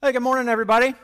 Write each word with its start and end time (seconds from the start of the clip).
Hey, 0.00 0.12
good 0.12 0.22
morning, 0.22 0.48
everybody. 0.48 0.94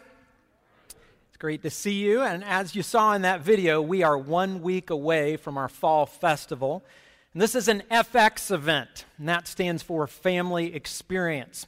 It's 0.89 1.37
great 1.37 1.65
to 1.65 1.71
see 1.71 1.95
you. 1.95 2.23
And 2.23 2.45
as 2.45 2.77
you 2.77 2.85
saw 2.85 3.15
in 3.15 3.23
that 3.23 3.41
video, 3.41 3.83
we 3.83 4.05
are 4.05 4.17
one 4.17 4.63
week 4.63 4.89
away 4.89 5.37
from 5.37 5.59
our 5.59 5.69
fall 5.69 6.07
festival. 6.07 6.85
And 7.33 7.43
this 7.43 7.57
is 7.57 7.67
an 7.67 7.83
FX 7.91 8.53
event, 8.53 9.05
and 9.19 9.29
that 9.29 9.49
stands 9.49 9.83
for 9.83 10.07
Family 10.07 10.73
Experience. 10.77 11.67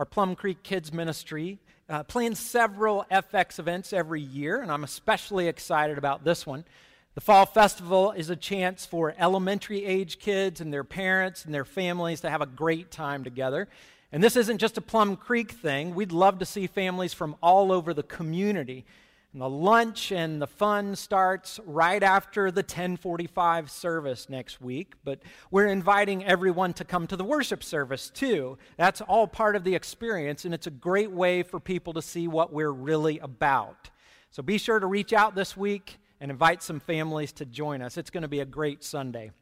Our 0.00 0.04
Plum 0.04 0.34
Creek 0.34 0.64
Kids 0.64 0.92
Ministry 0.92 1.60
uh, 1.88 2.02
plans 2.02 2.40
several 2.40 3.06
FX 3.08 3.60
events 3.60 3.92
every 3.92 4.20
year, 4.20 4.60
and 4.60 4.72
I'm 4.72 4.82
especially 4.82 5.46
excited 5.46 5.96
about 5.96 6.24
this 6.24 6.44
one. 6.44 6.64
The 7.14 7.20
Fall 7.20 7.46
Festival 7.46 8.10
is 8.10 8.30
a 8.30 8.36
chance 8.36 8.84
for 8.84 9.14
elementary 9.16 9.84
age 9.84 10.18
kids 10.18 10.60
and 10.60 10.72
their 10.72 10.82
parents 10.82 11.44
and 11.44 11.54
their 11.54 11.64
families 11.64 12.22
to 12.22 12.30
have 12.30 12.42
a 12.42 12.46
great 12.46 12.90
time 12.90 13.22
together. 13.22 13.68
And 14.14 14.22
this 14.22 14.36
isn't 14.36 14.58
just 14.58 14.78
a 14.78 14.80
Plum 14.80 15.16
Creek 15.16 15.50
thing. 15.50 15.92
We'd 15.92 16.12
love 16.12 16.38
to 16.38 16.46
see 16.46 16.68
families 16.68 17.12
from 17.12 17.34
all 17.42 17.72
over 17.72 17.92
the 17.92 18.04
community. 18.04 18.84
And 19.32 19.42
the 19.42 19.48
lunch 19.48 20.12
and 20.12 20.40
the 20.40 20.46
fun 20.46 20.94
starts 20.94 21.58
right 21.66 22.00
after 22.00 22.52
the 22.52 22.60
1045 22.60 23.68
service 23.68 24.28
next 24.30 24.60
week, 24.60 24.92
but 25.02 25.18
we're 25.50 25.66
inviting 25.66 26.24
everyone 26.24 26.74
to 26.74 26.84
come 26.84 27.08
to 27.08 27.16
the 27.16 27.24
worship 27.24 27.64
service 27.64 28.08
too. 28.08 28.56
That's 28.76 29.00
all 29.00 29.26
part 29.26 29.56
of 29.56 29.64
the 29.64 29.74
experience, 29.74 30.44
and 30.44 30.54
it's 30.54 30.68
a 30.68 30.70
great 30.70 31.10
way 31.10 31.42
for 31.42 31.58
people 31.58 31.92
to 31.94 32.00
see 32.00 32.28
what 32.28 32.52
we're 32.52 32.70
really 32.70 33.18
about. 33.18 33.90
So 34.30 34.44
be 34.44 34.58
sure 34.58 34.78
to 34.78 34.86
reach 34.86 35.12
out 35.12 35.34
this 35.34 35.56
week 35.56 35.98
and 36.20 36.30
invite 36.30 36.62
some 36.62 36.78
families 36.78 37.32
to 37.32 37.44
join 37.44 37.82
us. 37.82 37.98
It's 37.98 38.10
going 38.10 38.22
to 38.22 38.28
be 38.28 38.38
a 38.38 38.46
great 38.46 38.84
Sunday. 38.84 39.32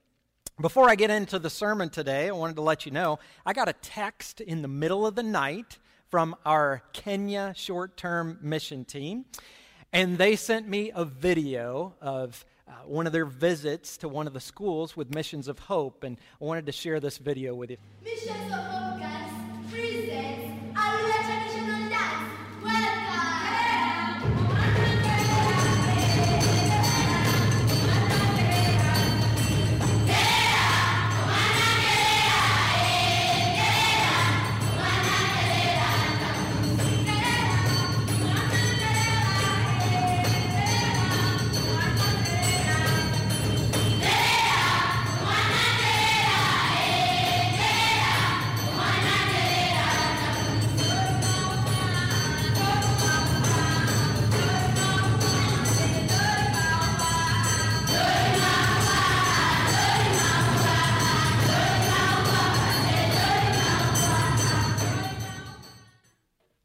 Before 0.60 0.88
I 0.88 0.96
get 0.96 1.10
into 1.10 1.38
the 1.38 1.48
sermon 1.48 1.88
today, 1.88 2.28
I 2.28 2.32
wanted 2.32 2.56
to 2.56 2.62
let 2.62 2.84
you 2.84 2.92
know 2.92 3.18
I 3.46 3.54
got 3.54 3.70
a 3.70 3.72
text 3.72 4.40
in 4.42 4.60
the 4.60 4.68
middle 4.68 5.06
of 5.06 5.14
the 5.14 5.22
night 5.22 5.78
from 6.10 6.36
our 6.44 6.82
Kenya 6.92 7.54
short 7.56 7.96
term 7.96 8.38
mission 8.42 8.84
team, 8.84 9.24
and 9.94 10.18
they 10.18 10.36
sent 10.36 10.68
me 10.68 10.92
a 10.94 11.06
video 11.06 11.94
of 12.02 12.44
uh, 12.68 12.72
one 12.84 13.06
of 13.06 13.14
their 13.14 13.24
visits 13.24 13.96
to 13.96 14.08
one 14.08 14.26
of 14.26 14.34
the 14.34 14.40
schools 14.40 14.94
with 14.94 15.14
Missions 15.14 15.48
of 15.48 15.58
Hope, 15.58 16.04
and 16.04 16.18
I 16.40 16.44
wanted 16.44 16.66
to 16.66 16.72
share 16.72 17.00
this 17.00 17.16
video 17.16 17.54
with 17.54 17.70
you. 17.70 17.78
Missions 18.04 18.30
of 18.52 18.60
Hope 18.60 18.91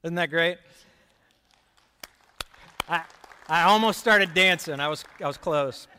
Isn't 0.07 0.15
that 0.15 0.29
great? 0.29 0.57
I, 2.87 3.01
I 3.49 3.63
almost 3.63 3.99
started 3.99 4.33
dancing. 4.33 4.79
I 4.79 4.87
was, 4.87 5.03
I 5.21 5.27
was 5.27 5.35
close. 5.35 5.89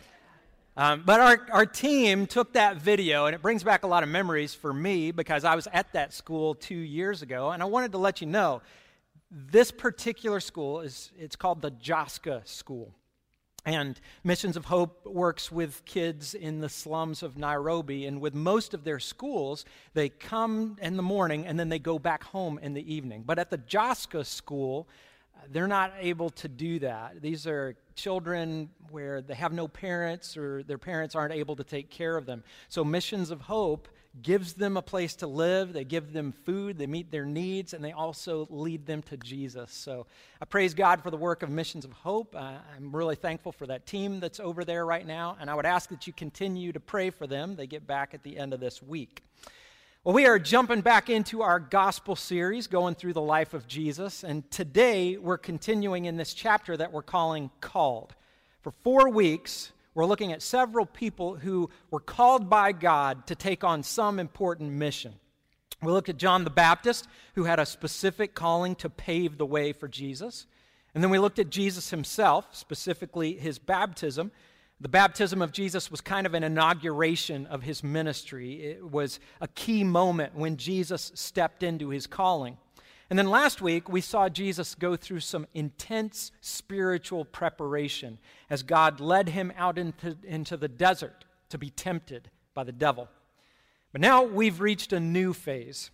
Um, 0.79 1.03
but 1.05 1.21
our, 1.21 1.47
our 1.53 1.67
team 1.67 2.27
took 2.27 2.55
that 2.55 2.79
video, 2.79 3.27
and 3.27 3.35
it 3.35 3.43
brings 3.43 3.63
back 3.63 3.83
a 3.83 3.87
lot 3.87 4.03
of 4.03 4.09
memories 4.09 4.55
for 4.55 4.73
me 4.73 5.11
because 5.11 5.45
I 5.45 5.55
was 5.55 5.69
at 5.75 5.93
that 5.93 6.15
school 6.15 6.55
two 6.55 6.75
years 6.75 7.21
ago, 7.21 7.51
and 7.51 7.63
I 7.63 7.67
wanted 7.67 7.93
to 7.93 7.99
let 7.99 8.23
you 8.23 8.27
know 8.27 8.63
this 9.31 9.71
particular 9.71 10.41
school 10.41 10.81
is 10.81 11.13
it's 11.19 11.37
called 11.37 11.61
the 11.61 11.73
Joska 11.73 12.49
School. 12.49 12.95
And 13.69 14.01
Missions 14.25 14.57
of 14.57 14.65
Hope 14.65 15.05
works 15.05 15.53
with 15.53 15.85
kids 15.85 16.33
in 16.33 16.61
the 16.63 16.71
slums 16.71 17.23
of 17.23 17.37
Nairobi. 17.37 18.07
And 18.07 18.19
with 18.19 18.35
most 18.35 18.73
of 18.73 18.83
their 18.83 18.99
schools, 18.99 19.67
they 19.93 20.09
come 20.09 20.79
in 20.81 20.97
the 20.97 21.03
morning 21.03 21.47
and 21.47 21.61
then 21.61 21.69
they 21.69 21.79
go 21.79 21.99
back 21.99 22.25
home 22.25 22.59
in 22.63 22.73
the 22.73 22.95
evening. 22.95 23.25
But 23.27 23.39
at 23.39 23.51
the 23.51 23.59
Joska 23.59 24.25
school, 24.25 24.89
uh, 25.37 25.41
they're 25.51 25.67
not 25.67 25.93
able 26.01 26.31
to 26.31 26.49
do 26.49 26.79
that. 26.79 27.21
These 27.21 27.47
are 27.47 27.77
children 27.95 28.71
where 28.91 29.21
they 29.21 29.35
have 29.35 29.53
no 29.53 29.69
parents 29.69 30.39
or 30.39 30.63
their 30.63 30.79
parents 30.79 31.15
aren't 31.15 31.35
able 31.35 31.57
to 31.57 31.65
take 31.65 31.91
care 31.91 32.17
of 32.17 32.25
them. 32.25 32.45
So, 32.71 32.83
Missions 32.83 33.31
of 33.31 33.43
Hope 33.43 33.87
gives 34.23 34.55
them 34.55 34.77
a 34.77 34.83
place 34.83 35.17
to 35.17 35.27
live, 35.27 35.73
they 35.73 35.85
give 35.85 36.13
them 36.13 36.33
food, 36.33 36.79
they 36.79 36.87
meet 36.87 37.11
their 37.11 37.25
needs, 37.25 37.75
and 37.75 37.85
they 37.85 37.93
also 37.93 38.47
lead 38.51 38.87
them 38.87 39.03
to 39.03 39.17
Jesus. 39.17 39.73
So 39.73 40.07
I 40.41 40.45
praise 40.45 40.75
God 40.75 41.03
for 41.03 41.11
the 41.11 41.17
work 41.17 41.43
of 41.43 41.51
Missions 41.51 41.85
of 41.85 41.93
Hope. 41.93 42.35
Uh, 42.35 42.55
I'm 42.77 42.95
really 42.95 43.17
thankful 43.17 43.53
for 43.53 43.67
that 43.67 43.87
team 43.87 44.21
that's 44.21 44.41
over 44.41 44.65
there 44.65 44.85
right 44.85 45.07
now, 45.07 45.37
and 45.41 45.49
I 45.49 45.55
would 45.55 45.67
ask 45.67 45.91
that 45.91 46.07
you 46.07 46.13
continue 46.13 46.73
to 46.73 46.81
pray 46.81 47.11
for 47.11 47.27
them. 47.27 47.57
They 47.57 47.67
get 47.67 47.87
back 47.87 48.15
at 48.15 48.23
the 48.23 48.39
end 48.39 48.53
of 48.53 48.61
this 48.61 48.83
week. 48.83 49.23
Well, 50.05 50.15
we 50.15 50.27
are 50.27 50.39
jumping 50.39 50.81
back 50.81 51.11
into 51.11 51.43
our 51.43 51.59
gospel 51.59 52.17
series, 52.17 52.67
going 52.67 52.95
through 52.95 53.13
the 53.13 53.21
life 53.21 53.53
of 53.53 53.67
Jesus, 53.67 54.25
and 54.25 54.49
today 54.51 55.17
we're 55.17 55.39
continuing 55.39 56.07
in 56.07 56.17
this 56.17 56.35
chapter 56.35 56.77
that 56.77 56.93
we're 56.93 57.03
calling 57.03 57.51
Called. 57.61 58.15
For 58.63 58.71
four 58.71 59.09
weeks, 59.09 59.73
we're 59.99 60.07
looking 60.07 60.33
at 60.33 60.43
several 60.43 60.87
people 60.87 61.35
who 61.35 61.71
were 61.91 61.99
called 61.99 62.49
by 62.49 62.71
God 62.71 63.27
to 63.27 63.35
take 63.35 63.65
on 63.65 63.83
some 63.83 64.21
important 64.21 64.71
mission. 64.71 65.13
We 65.83 65.91
looked 65.91 66.09
at 66.09 66.19
John 66.19 66.45
the 66.45 66.51
Baptist, 66.51 67.09
who 67.35 67.43
had 67.43 67.59
a 67.59 67.67
specific 67.67 68.33
calling 68.33 68.77
to 68.77 68.89
pave 68.89 69.39
the 69.39 69.45
way 69.45 69.73
for 69.73 69.89
Jesus. 69.89 70.47
And 70.95 71.03
then 71.03 71.11
we 71.11 71.19
looked 71.19 71.41
at 71.41 71.51
Jesus 71.51 71.91
himself, 71.91 72.47
specifically 72.53 73.33
his 73.39 73.59
baptism. 73.59 74.31
The 74.81 74.89
baptism 74.89 75.43
of 75.43 75.51
Jesus 75.51 75.91
was 75.91 76.01
kind 76.01 76.29
of 76.29 76.35
an 76.35 76.45
inauguration 76.45 77.47
of 77.47 77.65
his 77.65 77.83
ministry. 77.83 78.67
It 78.67 78.89
was 78.89 79.19
a 79.41 79.49
key 79.49 79.83
moment 79.83 80.37
when 80.37 80.59
Jesus 80.59 81.11
stepped 81.17 81.65
into 81.65 81.89
his 81.89 82.07
calling. 82.07 82.57
And 83.11 83.19
then 83.19 83.31
last 83.31 83.63
week, 83.63 83.89
we 83.89 84.03
saw 84.03 84.29
Jesus 84.29 84.75
go 84.75 84.95
through 84.95 85.21
some 85.21 85.47
intense 85.55 86.31
spiritual 86.43 87.25
preparation 87.25 88.19
as 88.51 88.63
God 88.63 89.01
led 89.01 89.31
him 89.31 89.53
out 89.57 89.79
into, 89.79 90.17
into 90.25 90.57
the 90.59 90.69
desert 90.69 91.25
to 91.49 91.57
be 91.57 91.71
tempted 91.71 92.31
by 92.53 92.65
the 92.65 92.73
devil. 92.73 93.09
But 93.93 94.03
now 94.03 94.23
we've 94.23 94.61
reached 94.61 94.93
a 94.93 95.01
new 95.01 95.33
phase. 95.33 95.91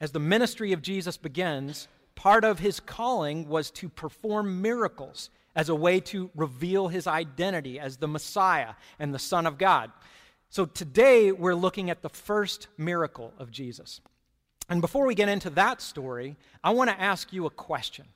As 0.00 0.12
the 0.12 0.20
ministry 0.20 0.72
of 0.72 0.82
Jesus 0.82 1.16
begins, 1.16 1.88
part 2.14 2.44
of 2.44 2.58
his 2.58 2.80
calling 2.80 3.48
was 3.48 3.70
to 3.70 3.88
perform 3.88 4.60
miracles 4.60 5.30
as 5.56 5.70
a 5.70 5.74
way 5.74 6.00
to 6.00 6.30
reveal 6.36 6.88
his 6.88 7.06
identity 7.06 7.80
as 7.80 7.96
the 7.96 8.06
Messiah 8.06 8.74
and 8.98 9.14
the 9.14 9.18
Son 9.18 9.46
of 9.46 9.56
God. 9.56 9.90
So 10.50 10.66
today 10.66 11.32
we're 11.32 11.54
looking 11.54 11.88
at 11.90 12.02
the 12.02 12.08
first 12.08 12.68
miracle 12.76 13.32
of 13.38 13.50
Jesus. 13.50 14.00
And 14.68 14.80
before 14.80 15.06
we 15.06 15.14
get 15.14 15.28
into 15.28 15.50
that 15.50 15.80
story, 15.80 16.36
I 16.62 16.70
want 16.70 16.90
to 16.90 17.00
ask 17.00 17.32
you 17.32 17.46
a 17.46 17.50
question. 17.50 18.06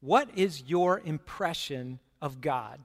What 0.00 0.28
is 0.36 0.62
your 0.66 1.00
impression 1.04 1.98
of 2.22 2.40
God? 2.40 2.80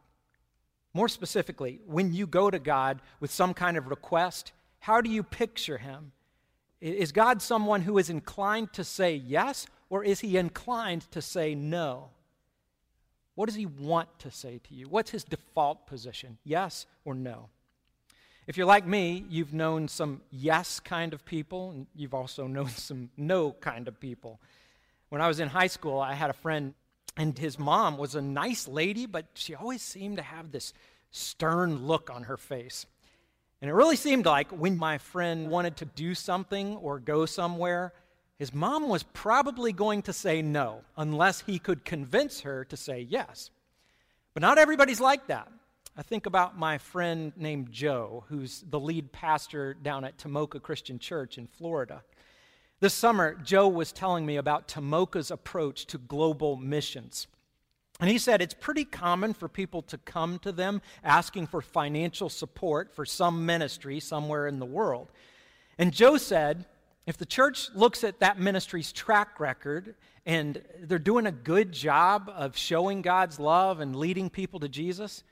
More 0.94 1.08
specifically, 1.08 1.80
when 1.86 2.14
you 2.14 2.28
go 2.28 2.50
to 2.50 2.60
God 2.60 3.02
with 3.20 3.32
some 3.32 3.54
kind 3.54 3.78
of 3.78 3.88
request, 3.88 4.52
how 4.80 5.02
do 5.02 5.10
you 5.10 5.24
picture 5.24 5.78
him? 5.78 6.12
Is 6.82 7.12
God 7.12 7.42
someone 7.42 7.82
who 7.82 7.98
is 7.98 8.10
inclined 8.10 8.74
to 8.74 8.84
say 8.84 9.16
yes, 9.16 9.68
or 9.90 10.04
is 10.04 10.22
he 10.22 10.38
inclined 10.38 11.10
to 11.12 11.22
say 11.22 11.54
no? 11.56 12.10
What 13.36 13.48
does 13.48 13.56
he 13.56 13.66
want 13.66 14.08
to 14.20 14.32
say 14.32 14.60
to 14.68 14.74
you? 14.74 14.90
What's 14.90 15.12
his 15.12 15.24
default 15.24 15.88
position, 15.88 16.38
yes 16.44 16.86
or 17.06 17.16
no? 17.16 17.50
If 18.50 18.58
you're 18.58 18.66
like 18.66 18.88
me, 18.88 19.26
you've 19.30 19.54
known 19.54 19.88
some 19.88 20.22
yes 20.32 20.80
kind 20.80 21.14
of 21.14 21.24
people, 21.24 21.70
and 21.70 21.86
you've 21.96 22.16
also 22.16 22.48
known 22.48 22.70
some 22.70 23.12
no 23.16 23.52
kind 23.52 23.88
of 23.88 24.00
people. 24.00 24.40
When 25.10 25.22
I 25.22 25.28
was 25.28 25.40
in 25.40 25.50
high 25.50 25.68
school, 25.68 26.00
I 26.00 26.16
had 26.16 26.32
a 26.32 26.34
friend, 26.34 26.74
and 27.16 27.38
his 27.38 27.60
mom 27.60 28.00
was 28.00 28.16
a 28.16 28.24
nice 28.24 28.68
lady, 28.68 29.06
but 29.06 29.28
she 29.36 29.54
always 29.54 29.84
seemed 29.84 30.18
to 30.18 30.24
have 30.24 30.52
this 30.52 30.74
stern 31.12 31.86
look 31.86 32.10
on 32.10 32.24
her 32.24 32.38
face. 32.38 32.88
And 33.62 33.70
it 33.70 33.74
really 33.76 33.96
seemed 33.96 34.26
like 34.26 34.50
when 34.50 34.80
my 34.80 34.98
friend 34.98 35.52
wanted 35.52 35.78
to 35.78 35.86
do 35.86 36.16
something 36.16 36.76
or 36.78 36.98
go 36.98 37.28
somewhere, 37.28 37.94
his 38.40 38.52
mom 38.52 38.90
was 38.90 39.04
probably 39.04 39.74
going 39.74 40.02
to 40.04 40.14
say 40.14 40.42
no, 40.42 40.82
unless 40.98 41.42
he 41.42 41.60
could 41.60 41.86
convince 41.86 42.42
her 42.42 42.66
to 42.66 42.76
say 42.76 43.02
yes. 43.08 43.52
But 44.34 44.42
not 44.42 44.58
everybody's 44.58 45.00
like 45.00 45.28
that. 45.28 45.52
I 46.00 46.02
think 46.02 46.28
about 46.28 46.58
my 46.58 46.78
friend 46.78 47.34
named 47.36 47.74
Joe, 47.74 48.24
who's 48.30 48.64
the 48.70 48.80
lead 48.80 49.12
pastor 49.12 49.74
down 49.74 50.06
at 50.06 50.18
Tomoka 50.18 50.62
Christian 50.62 50.98
Church 50.98 51.38
in 51.38 51.46
Florida. 51.46 52.04
This 52.80 52.94
summer, 52.94 53.38
Joe 53.44 53.68
was 53.68 53.92
telling 53.92 54.26
me 54.26 54.38
about 54.38 54.70
Tomoka's 54.70 55.30
approach 55.30 55.88
to 55.88 55.98
global 55.98 56.56
missions. 56.56 57.28
And 58.00 58.10
he 58.10 58.18
said 58.18 58.42
it's 58.42 58.54
pretty 58.54 58.86
common 58.86 59.34
for 59.34 59.50
people 59.50 59.82
to 59.82 59.98
come 59.98 60.40
to 60.40 60.54
them 60.54 60.82
asking 61.04 61.48
for 61.48 61.62
financial 61.62 62.30
support 62.30 62.96
for 62.96 63.06
some 63.06 63.46
ministry 63.46 64.00
somewhere 64.00 64.48
in 64.48 64.60
the 64.60 64.66
world. 64.66 65.10
And 65.78 65.92
Joe 65.92 66.16
said 66.16 66.64
if 67.08 67.18
the 67.18 67.26
church 67.26 67.72
looks 67.76 68.06
at 68.06 68.22
that 68.22 68.40
ministry's 68.40 68.94
track 68.94 69.38
record 69.38 69.96
and 70.26 70.62
they're 70.80 70.98
doing 70.98 71.26
a 71.26 71.32
good 71.34 71.74
job 71.74 72.32
of 72.34 72.56
showing 72.56 73.02
God's 73.02 73.38
love 73.38 73.82
and 73.82 73.98
leading 73.98 74.30
people 74.30 74.62
to 74.62 74.70
Jesus, 74.70 75.26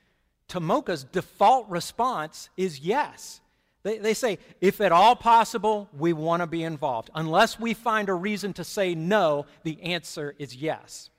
Tomoka's 0.48 1.04
default 1.04 1.68
response 1.68 2.48
is 2.56 2.80
yes. 2.80 3.40
They, 3.82 3.98
they 3.98 4.14
say, 4.14 4.38
if 4.60 4.80
at 4.80 4.92
all 4.92 5.14
possible, 5.14 5.88
we 5.96 6.12
want 6.12 6.42
to 6.42 6.46
be 6.46 6.64
involved. 6.64 7.10
Unless 7.14 7.60
we 7.60 7.74
find 7.74 8.08
a 8.08 8.14
reason 8.14 8.52
to 8.54 8.64
say 8.64 8.94
no, 8.94 9.46
the 9.62 9.80
answer 9.82 10.34
is 10.38 10.56
yes. 10.56 11.10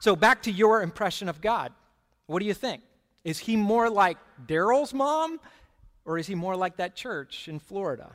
So, 0.00 0.14
back 0.14 0.42
to 0.42 0.52
your 0.52 0.82
impression 0.82 1.28
of 1.28 1.40
God. 1.40 1.72
What 2.26 2.40
do 2.40 2.44
you 2.44 2.54
think? 2.54 2.82
Is 3.24 3.38
he 3.38 3.56
more 3.56 3.88
like 3.88 4.18
Daryl's 4.46 4.92
mom, 4.92 5.40
or 6.04 6.18
is 6.18 6.26
he 6.26 6.34
more 6.34 6.56
like 6.56 6.76
that 6.76 6.94
church 6.94 7.48
in 7.48 7.58
Florida? 7.58 8.12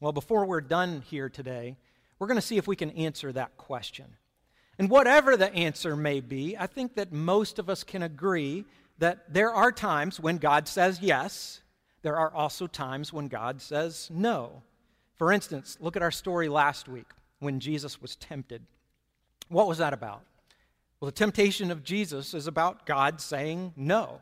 Well, 0.00 0.12
before 0.12 0.44
we're 0.44 0.60
done 0.60 1.02
here 1.08 1.28
today, 1.28 1.76
we're 2.18 2.26
going 2.26 2.36
to 2.36 2.42
see 2.42 2.56
if 2.56 2.66
we 2.66 2.76
can 2.76 2.90
answer 2.90 3.32
that 3.32 3.56
question. 3.56 4.06
And 4.78 4.90
whatever 4.90 5.36
the 5.36 5.52
answer 5.54 5.94
may 5.94 6.20
be, 6.20 6.56
I 6.58 6.66
think 6.66 6.94
that 6.94 7.12
most 7.12 7.58
of 7.58 7.68
us 7.68 7.84
can 7.84 8.02
agree 8.02 8.64
that 9.00 9.32
there 9.32 9.52
are 9.52 9.72
times 9.72 10.20
when 10.20 10.36
God 10.36 10.68
says 10.68 11.00
yes, 11.02 11.60
there 12.02 12.16
are 12.16 12.32
also 12.32 12.66
times 12.66 13.12
when 13.12 13.28
God 13.28 13.60
says 13.60 14.08
no. 14.12 14.62
For 15.16 15.32
instance, 15.32 15.76
look 15.80 15.96
at 15.96 16.02
our 16.02 16.10
story 16.10 16.48
last 16.48 16.88
week 16.88 17.08
when 17.40 17.60
Jesus 17.60 18.00
was 18.00 18.16
tempted. 18.16 18.62
What 19.48 19.66
was 19.66 19.78
that 19.78 19.92
about? 19.92 20.22
Well, 21.00 21.10
the 21.10 21.16
temptation 21.16 21.70
of 21.70 21.82
Jesus 21.82 22.34
is 22.34 22.46
about 22.46 22.86
God 22.86 23.20
saying 23.20 23.72
no. 23.74 24.20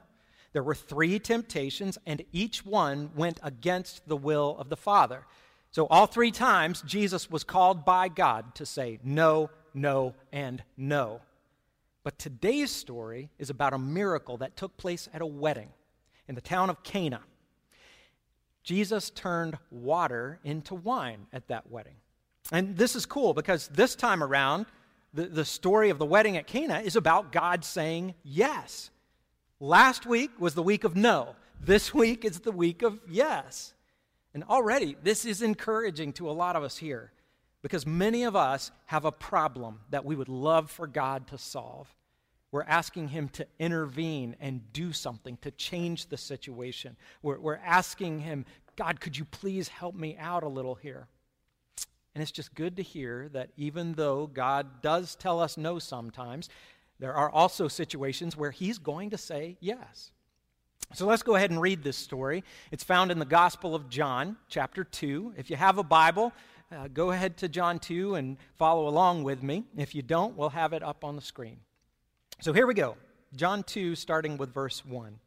There 0.52 0.62
were 0.62 0.74
three 0.74 1.18
temptations, 1.18 1.98
and 2.06 2.24
each 2.32 2.64
one 2.64 3.10
went 3.14 3.38
against 3.42 4.08
the 4.08 4.16
will 4.16 4.56
of 4.58 4.70
the 4.70 4.76
Father. 4.76 5.26
So, 5.70 5.86
all 5.88 6.06
three 6.06 6.30
times, 6.30 6.82
Jesus 6.82 7.30
was 7.30 7.44
called 7.44 7.84
by 7.84 8.08
God 8.08 8.54
to 8.54 8.64
say 8.64 9.00
no, 9.02 9.50
no, 9.74 10.14
and 10.32 10.62
no. 10.76 11.20
But 12.08 12.18
today's 12.18 12.70
story 12.70 13.28
is 13.38 13.50
about 13.50 13.74
a 13.74 13.78
miracle 13.78 14.38
that 14.38 14.56
took 14.56 14.78
place 14.78 15.10
at 15.12 15.20
a 15.20 15.26
wedding 15.26 15.68
in 16.26 16.34
the 16.34 16.40
town 16.40 16.70
of 16.70 16.82
Cana. 16.82 17.20
Jesus 18.62 19.10
turned 19.10 19.58
water 19.70 20.40
into 20.42 20.74
wine 20.74 21.26
at 21.34 21.48
that 21.48 21.70
wedding. 21.70 21.96
And 22.50 22.78
this 22.78 22.96
is 22.96 23.04
cool 23.04 23.34
because 23.34 23.68
this 23.68 23.94
time 23.94 24.22
around, 24.22 24.64
the, 25.12 25.26
the 25.26 25.44
story 25.44 25.90
of 25.90 25.98
the 25.98 26.06
wedding 26.06 26.38
at 26.38 26.46
Cana 26.46 26.80
is 26.80 26.96
about 26.96 27.30
God 27.30 27.62
saying 27.62 28.14
yes. 28.22 28.88
Last 29.60 30.06
week 30.06 30.30
was 30.38 30.54
the 30.54 30.62
week 30.62 30.84
of 30.84 30.96
no. 30.96 31.36
This 31.60 31.92
week 32.02 32.24
is 32.24 32.40
the 32.40 32.52
week 32.52 32.80
of 32.80 32.98
yes. 33.06 33.74
And 34.32 34.44
already, 34.44 34.96
this 35.02 35.26
is 35.26 35.42
encouraging 35.42 36.14
to 36.14 36.30
a 36.30 36.32
lot 36.32 36.56
of 36.56 36.62
us 36.62 36.78
here 36.78 37.12
because 37.60 37.86
many 37.86 38.24
of 38.24 38.34
us 38.34 38.70
have 38.86 39.04
a 39.04 39.12
problem 39.12 39.80
that 39.90 40.06
we 40.06 40.16
would 40.16 40.30
love 40.30 40.70
for 40.70 40.86
God 40.86 41.26
to 41.26 41.36
solve. 41.36 41.94
We're 42.50 42.62
asking 42.62 43.08
Him 43.08 43.28
to 43.30 43.46
intervene 43.58 44.36
and 44.40 44.72
do 44.72 44.92
something 44.92 45.36
to 45.42 45.50
change 45.50 46.06
the 46.06 46.16
situation. 46.16 46.96
We're, 47.22 47.38
we're 47.38 47.56
asking 47.56 48.20
Him, 48.20 48.46
God, 48.76 49.00
could 49.00 49.16
you 49.16 49.24
please 49.24 49.68
help 49.68 49.94
me 49.94 50.16
out 50.18 50.42
a 50.42 50.48
little 50.48 50.74
here? 50.74 51.08
And 52.14 52.22
it's 52.22 52.32
just 52.32 52.54
good 52.54 52.76
to 52.76 52.82
hear 52.82 53.28
that 53.32 53.50
even 53.56 53.92
though 53.92 54.26
God 54.26 54.82
does 54.82 55.14
tell 55.14 55.40
us 55.40 55.56
no 55.56 55.78
sometimes, 55.78 56.48
there 56.98 57.14
are 57.14 57.30
also 57.30 57.68
situations 57.68 58.36
where 58.36 58.50
He's 58.50 58.78
going 58.78 59.10
to 59.10 59.18
say 59.18 59.56
yes. 59.60 60.10
So 60.94 61.06
let's 61.06 61.22
go 61.22 61.34
ahead 61.34 61.50
and 61.50 61.60
read 61.60 61.82
this 61.82 61.98
story. 61.98 62.44
It's 62.72 62.82
found 62.82 63.10
in 63.10 63.18
the 63.18 63.26
Gospel 63.26 63.74
of 63.74 63.90
John, 63.90 64.38
chapter 64.48 64.84
2. 64.84 65.34
If 65.36 65.50
you 65.50 65.56
have 65.56 65.76
a 65.76 65.82
Bible, 65.82 66.32
uh, 66.72 66.88
go 66.88 67.10
ahead 67.10 67.36
to 67.38 67.48
John 67.48 67.78
2 67.78 68.14
and 68.14 68.38
follow 68.56 68.88
along 68.88 69.22
with 69.24 69.42
me. 69.42 69.64
If 69.76 69.94
you 69.94 70.00
don't, 70.00 70.34
we'll 70.34 70.48
have 70.48 70.72
it 70.72 70.82
up 70.82 71.04
on 71.04 71.14
the 71.14 71.22
screen. 71.22 71.58
So 72.40 72.52
here 72.52 72.68
we 72.68 72.74
go. 72.74 72.96
John 73.34 73.64
2, 73.64 73.96
starting 73.96 74.36
with 74.36 74.54
verse 74.54 74.84
1. 74.84 75.18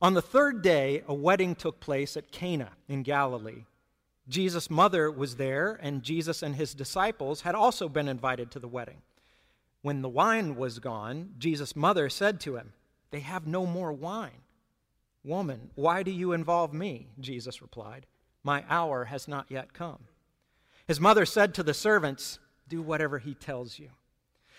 On 0.00 0.14
the 0.14 0.22
third 0.22 0.62
day, 0.62 1.02
a 1.06 1.12
wedding 1.12 1.54
took 1.54 1.78
place 1.78 2.16
at 2.16 2.32
Cana 2.32 2.72
in 2.88 3.02
Galilee. 3.02 3.64
Jesus' 4.26 4.70
mother 4.70 5.10
was 5.10 5.36
there, 5.36 5.78
and 5.82 6.02
Jesus 6.02 6.42
and 6.42 6.56
his 6.56 6.72
disciples 6.72 7.42
had 7.42 7.54
also 7.54 7.88
been 7.88 8.08
invited 8.08 8.50
to 8.50 8.58
the 8.58 8.66
wedding. 8.68 9.02
When 9.82 10.00
the 10.00 10.08
wine 10.08 10.56
was 10.56 10.78
gone, 10.78 11.34
Jesus' 11.38 11.76
mother 11.76 12.08
said 12.08 12.40
to 12.40 12.56
him, 12.56 12.72
They 13.10 13.20
have 13.20 13.46
no 13.46 13.66
more 13.66 13.92
wine. 13.92 14.42
Woman, 15.22 15.70
why 15.74 16.02
do 16.02 16.10
you 16.10 16.32
involve 16.32 16.72
me? 16.72 17.08
Jesus 17.20 17.60
replied, 17.60 18.06
My 18.42 18.64
hour 18.70 19.04
has 19.04 19.28
not 19.28 19.50
yet 19.50 19.74
come. 19.74 20.00
His 20.88 20.98
mother 20.98 21.26
said 21.26 21.52
to 21.54 21.62
the 21.62 21.74
servants, 21.74 22.38
Do 22.68 22.80
whatever 22.80 23.18
he 23.18 23.34
tells 23.34 23.78
you. 23.78 23.90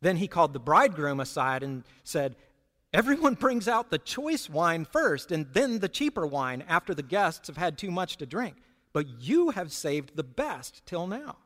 Then 0.00 0.16
he 0.16 0.28
called 0.28 0.52
the 0.52 0.60
bridegroom 0.60 1.20
aside 1.20 1.62
and 1.62 1.84
said, 2.02 2.36
Everyone 2.92 3.34
brings 3.34 3.66
out 3.66 3.90
the 3.90 3.98
choice 3.98 4.48
wine 4.48 4.84
first, 4.84 5.32
and 5.32 5.46
then 5.52 5.80
the 5.80 5.88
cheaper 5.88 6.26
wine 6.26 6.62
after 6.68 6.94
the 6.94 7.02
guests 7.02 7.48
have 7.48 7.56
had 7.56 7.76
too 7.76 7.90
much 7.90 8.18
to 8.18 8.26
drink. 8.26 8.56
But 8.92 9.20
you 9.20 9.50
have 9.50 9.72
saved 9.72 10.14
the 10.14 10.22
best 10.22 10.82
till 10.86 11.08
now. 11.08 11.38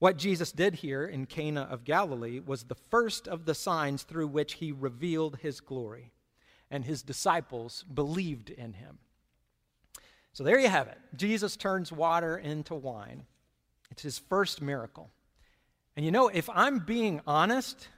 What 0.00 0.18
Jesus 0.18 0.52
did 0.52 0.74
here 0.74 1.06
in 1.06 1.24
Cana 1.24 1.62
of 1.62 1.84
Galilee 1.84 2.38
was 2.38 2.64
the 2.64 2.74
first 2.74 3.26
of 3.26 3.46
the 3.46 3.54
signs 3.54 4.02
through 4.02 4.26
which 4.26 4.54
he 4.54 4.70
revealed 4.70 5.38
his 5.38 5.60
glory, 5.60 6.12
and 6.70 6.84
his 6.84 7.02
disciples 7.02 7.82
believed 7.84 8.50
in 8.50 8.74
him. 8.74 8.98
So 10.34 10.44
there 10.44 10.58
you 10.58 10.68
have 10.68 10.88
it. 10.88 10.98
Jesus 11.16 11.56
turns 11.56 11.90
water 11.90 12.36
into 12.36 12.74
wine. 12.74 13.24
It's 13.90 14.02
his 14.02 14.18
first 14.18 14.60
miracle. 14.60 15.10
And 15.96 16.04
you 16.04 16.10
know, 16.10 16.28
if 16.28 16.50
I'm 16.50 16.80
being 16.80 17.20
honest, 17.26 17.88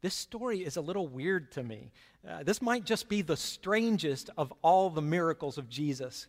this 0.00 0.14
story 0.14 0.60
is 0.60 0.76
a 0.76 0.80
little 0.80 1.08
weird 1.08 1.52
to 1.52 1.62
me. 1.62 1.92
Uh, 2.28 2.42
this 2.42 2.62
might 2.62 2.84
just 2.84 3.08
be 3.08 3.22
the 3.22 3.36
strangest 3.36 4.30
of 4.36 4.52
all 4.62 4.90
the 4.90 5.02
miracles 5.02 5.58
of 5.58 5.68
Jesus. 5.68 6.26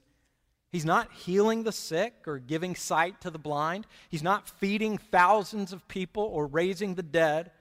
He's 0.71 0.85
not 0.85 1.13
healing 1.13 1.63
the 1.63 1.71
sick 1.71 2.13
or 2.27 2.37
giving 2.37 2.75
sight 2.75 3.21
to 3.21 3.29
the 3.29 3.39
blind. 3.39 3.87
He's 4.09 4.23
not 4.23 4.49
feeding 4.49 4.97
thousands 4.97 5.71
of 5.71 5.87
people 5.87 6.23
or 6.23 6.47
raising 6.47 6.95
the 6.95 7.03
dead. 7.03 7.51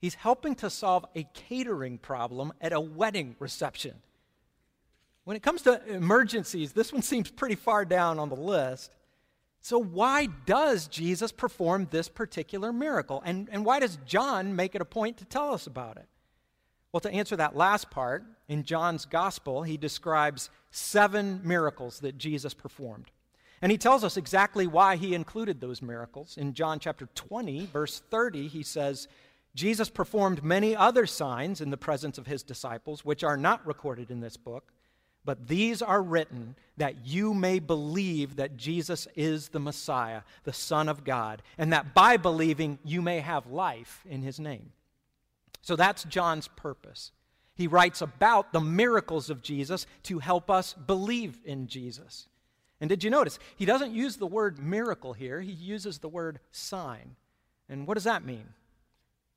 He's 0.00 0.14
helping 0.14 0.56
to 0.56 0.68
solve 0.68 1.04
a 1.14 1.22
catering 1.34 1.98
problem 1.98 2.52
at 2.60 2.72
a 2.72 2.80
wedding 2.80 3.36
reception. 3.38 3.94
When 5.22 5.36
it 5.36 5.42
comes 5.44 5.62
to 5.62 5.80
emergencies, 5.86 6.72
this 6.72 6.92
one 6.92 7.02
seems 7.02 7.30
pretty 7.30 7.54
far 7.54 7.84
down 7.84 8.18
on 8.18 8.28
the 8.28 8.34
list. 8.34 8.92
So, 9.64 9.78
why 9.78 10.26
does 10.26 10.88
Jesus 10.88 11.30
perform 11.30 11.86
this 11.90 12.08
particular 12.08 12.72
miracle? 12.72 13.22
And, 13.24 13.48
and 13.52 13.64
why 13.64 13.78
does 13.78 13.96
John 14.04 14.56
make 14.56 14.74
it 14.74 14.80
a 14.80 14.84
point 14.84 15.18
to 15.18 15.24
tell 15.24 15.54
us 15.54 15.68
about 15.68 15.96
it? 15.98 16.08
Well, 16.90 17.00
to 17.00 17.10
answer 17.10 17.36
that 17.36 17.56
last 17.56 17.88
part, 17.88 18.24
in 18.48 18.64
John's 18.64 19.04
gospel, 19.04 19.62
he 19.62 19.76
describes 19.76 20.50
seven 20.72 21.40
miracles 21.44 22.00
that 22.00 22.18
Jesus 22.18 22.54
performed. 22.54 23.12
And 23.62 23.70
he 23.70 23.78
tells 23.78 24.02
us 24.02 24.16
exactly 24.16 24.66
why 24.66 24.96
he 24.96 25.14
included 25.14 25.60
those 25.60 25.80
miracles. 25.80 26.36
In 26.36 26.54
John 26.54 26.80
chapter 26.80 27.08
20, 27.14 27.66
verse 27.66 28.02
30, 28.10 28.48
he 28.48 28.64
says, 28.64 29.06
Jesus 29.54 29.88
performed 29.88 30.42
many 30.42 30.74
other 30.74 31.06
signs 31.06 31.60
in 31.60 31.70
the 31.70 31.76
presence 31.76 32.18
of 32.18 32.26
his 32.26 32.42
disciples, 32.42 33.04
which 33.04 33.22
are 33.22 33.36
not 33.36 33.64
recorded 33.64 34.10
in 34.10 34.18
this 34.18 34.36
book 34.36 34.72
but 35.24 35.46
these 35.46 35.82
are 35.82 36.02
written 36.02 36.56
that 36.76 37.06
you 37.06 37.32
may 37.32 37.58
believe 37.58 38.36
that 38.36 38.56
Jesus 38.56 39.06
is 39.14 39.50
the 39.50 39.60
Messiah, 39.60 40.22
the 40.44 40.52
Son 40.52 40.88
of 40.88 41.04
God, 41.04 41.42
and 41.58 41.72
that 41.72 41.94
by 41.94 42.16
believing 42.16 42.78
you 42.84 43.02
may 43.02 43.20
have 43.20 43.46
life 43.46 44.04
in 44.08 44.22
his 44.22 44.40
name. 44.40 44.72
So 45.60 45.76
that's 45.76 46.04
John's 46.04 46.48
purpose. 46.48 47.12
He 47.54 47.68
writes 47.68 48.00
about 48.00 48.52
the 48.52 48.60
miracles 48.60 49.30
of 49.30 49.42
Jesus 49.42 49.86
to 50.04 50.18
help 50.18 50.50
us 50.50 50.72
believe 50.72 51.38
in 51.44 51.68
Jesus. 51.68 52.26
And 52.80 52.88
did 52.88 53.04
you 53.04 53.10
notice? 53.10 53.38
He 53.54 53.64
doesn't 53.64 53.92
use 53.92 54.16
the 54.16 54.26
word 54.26 54.58
miracle 54.58 55.12
here, 55.12 55.40
he 55.40 55.52
uses 55.52 55.98
the 55.98 56.08
word 56.08 56.40
sign. 56.50 57.14
And 57.68 57.86
what 57.86 57.94
does 57.94 58.04
that 58.04 58.24
mean? 58.24 58.44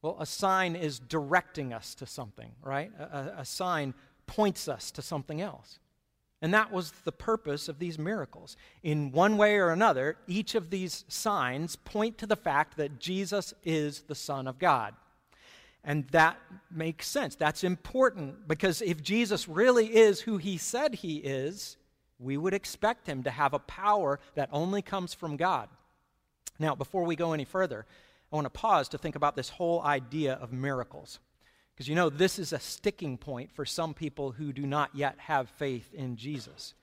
Well, 0.02 0.18
a 0.20 0.26
sign 0.26 0.76
is 0.76 1.00
directing 1.00 1.74
us 1.74 1.96
to 1.96 2.06
something, 2.06 2.52
right? 2.62 2.92
A, 3.00 3.36
a, 3.40 3.46
sign 3.46 3.96
points 4.28 4.68
us 4.68 4.92
to 4.92 5.02
something 5.02 5.42
else. 5.42 5.80
And 6.42 6.54
that 6.54 6.72
was 6.72 6.92
the 6.92 7.12
purpose 7.12 7.70
of 7.70 7.80
these 7.80 7.98
miracles. 7.98 8.58
In 8.84 9.12
one 9.12 9.38
way 9.38 9.56
or 9.56 9.70
another, 9.70 10.18
each 10.28 10.54
of 10.54 10.70
these 10.70 11.06
signs 11.08 11.76
point 11.76 12.18
to 12.20 12.28
the 12.28 12.36
fact 12.36 12.78
that 12.78 13.00
Jesus 13.00 13.54
is 13.64 14.02
the 14.02 14.16
Son 14.16 14.48
of 14.48 14.60
God. 14.60 14.94
And 15.84 16.08
that 16.10 16.38
makes 16.70 17.08
sense. 17.08 17.36
That's 17.36 17.64
important 17.64 18.48
because 18.48 18.82
if 18.82 19.02
Jesus 19.02 19.48
really 19.48 19.96
is 19.96 20.22
who 20.22 20.38
he 20.38 20.58
said 20.58 20.96
he 20.96 21.18
is, 21.18 21.78
we 22.20 22.38
would 22.38 22.54
expect 22.54 23.08
him 23.08 23.24
to 23.24 23.32
have 23.32 23.54
a 23.54 23.60
power 23.60 24.20
that 24.36 24.50
only 24.52 24.82
comes 24.82 25.14
from 25.14 25.38
God. 25.38 25.70
Now, 26.60 26.76
before 26.76 27.04
we 27.04 27.16
go 27.16 27.34
any 27.34 27.46
further, 27.46 27.86
I 28.32 28.36
want 28.36 28.46
to 28.46 28.50
pause 28.50 28.90
to 28.90 28.98
think 28.98 29.16
about 29.16 29.36
this 29.36 29.50
whole 29.50 29.82
idea 29.84 30.34
of 30.34 30.52
miracles. 30.52 31.20
Because 31.76 31.90
you 31.90 31.96
know, 31.96 32.10
this 32.10 32.40
is 32.40 32.54
a 32.54 32.60
sticking 32.60 33.18
point 33.18 33.52
for 33.52 33.66
some 33.66 33.94
people 33.94 34.32
who 34.32 34.54
do 34.54 34.66
not 34.66 34.92
yet 34.94 35.16
have 35.18 35.50
faith 35.50 35.94
in 35.94 36.16
Jesus. 36.16 36.74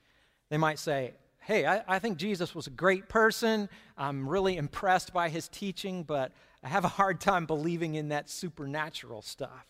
They 0.49 0.57
might 0.57 0.77
say, 0.77 1.13
Hey, 1.39 1.65
I, 1.65 1.83
I 1.87 1.99
think 1.99 2.17
Jesus 2.17 2.55
was 2.55 2.67
a 2.67 2.71
great 2.71 3.09
person. 3.09 3.67
I'm 3.97 4.29
really 4.29 4.55
impressed 4.55 5.11
by 5.11 5.27
his 5.27 5.49
teaching, 5.49 6.03
but 6.03 6.31
I 6.63 6.69
have 6.69 6.85
a 6.85 6.89
hard 6.89 7.19
time 7.19 7.45
believing 7.45 7.95
in 7.95 8.09
that 8.09 8.29
supernatural 8.29 9.21
stuff. 9.21 9.65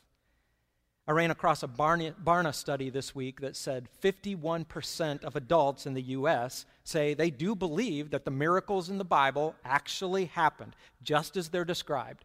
I 1.07 1.11
ran 1.11 1.31
across 1.31 1.63
a 1.63 1.67
Barna 1.67 2.53
study 2.53 2.89
this 2.89 3.13
week 3.13 3.41
that 3.41 3.57
said 3.57 3.89
51% 4.01 5.23
of 5.23 5.35
adults 5.35 5.85
in 5.85 5.95
the 5.95 6.01
U.S. 6.01 6.65
say 6.83 7.13
they 7.13 7.29
do 7.29 7.55
believe 7.55 8.11
that 8.11 8.23
the 8.23 8.31
miracles 8.31 8.89
in 8.89 8.99
the 8.99 9.03
Bible 9.03 9.55
actually 9.65 10.25
happened, 10.25 10.75
just 11.01 11.35
as 11.35 11.49
they're 11.49 11.65
described. 11.65 12.23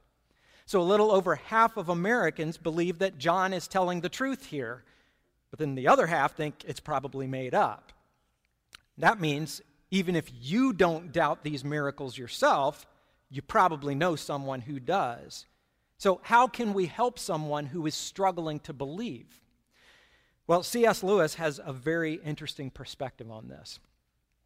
So 0.69 0.83
a 0.83 0.83
little 0.83 1.11
over 1.11 1.37
half 1.37 1.79
of 1.79 1.89
Americans 1.89 2.59
believe 2.59 2.99
that 2.99 3.17
John 3.17 3.55
is 3.55 3.67
telling 3.67 4.03
the 4.03 4.11
truth 4.11 4.45
here, 4.45 4.85
but 5.51 5.59
then 5.59 5.75
the 5.77 5.89
other 5.89 6.07
half 6.07 6.37
think 6.37 6.63
it's 6.67 6.79
probably 6.79 7.27
made 7.27 7.55
up. 7.55 7.91
That 8.99 9.19
means 9.19 9.63
even 9.91 10.15
if 10.15 10.31
you 10.39 10.75
don't 10.75 11.11
doubt 11.11 11.43
these 11.43 11.65
miracles 11.65 12.19
yourself, 12.19 12.87
you 13.31 13.41
probably 13.41 13.95
know 13.95 14.15
someone 14.15 14.61
who 14.61 14.79
does. 14.79 15.47
So, 15.97 16.21
how 16.23 16.47
can 16.47 16.75
we 16.75 16.85
help 16.85 17.19
someone 17.19 17.65
who 17.65 17.87
is 17.87 17.95
struggling 17.95 18.61
to 18.61 18.75
believe? 18.75 19.41
Well, 20.47 20.63
C.S. 20.63 21.03
Lewis 21.03 21.37
has 21.37 21.59
a 21.65 21.73
very 21.73 22.21
interesting 22.23 22.71
perspective 22.71 23.31
on 23.31 23.49
this. 23.49 23.81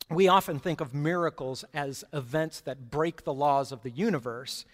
We 0.09 0.29
often 0.29 0.61
think 0.61 0.81
of 0.81 0.95
miracles 0.95 1.65
as 1.75 2.05
events 2.13 2.61
that 2.61 2.93
break 2.93 3.25
the 3.25 3.35
laws 3.35 3.73
of 3.73 3.83
the 3.83 3.91
universe, 3.91 4.65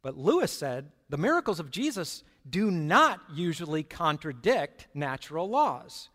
but 0.00 0.16
Lewis 0.18 0.50
said 0.50 0.90
the 1.08 1.18
miracles 1.18 1.60
of 1.60 1.70
Jesus 1.70 2.24
do 2.48 2.70
not 2.70 3.20
usually 3.32 3.82
contradict 3.82 4.88
natural 4.94 5.48
laws. 5.48 6.08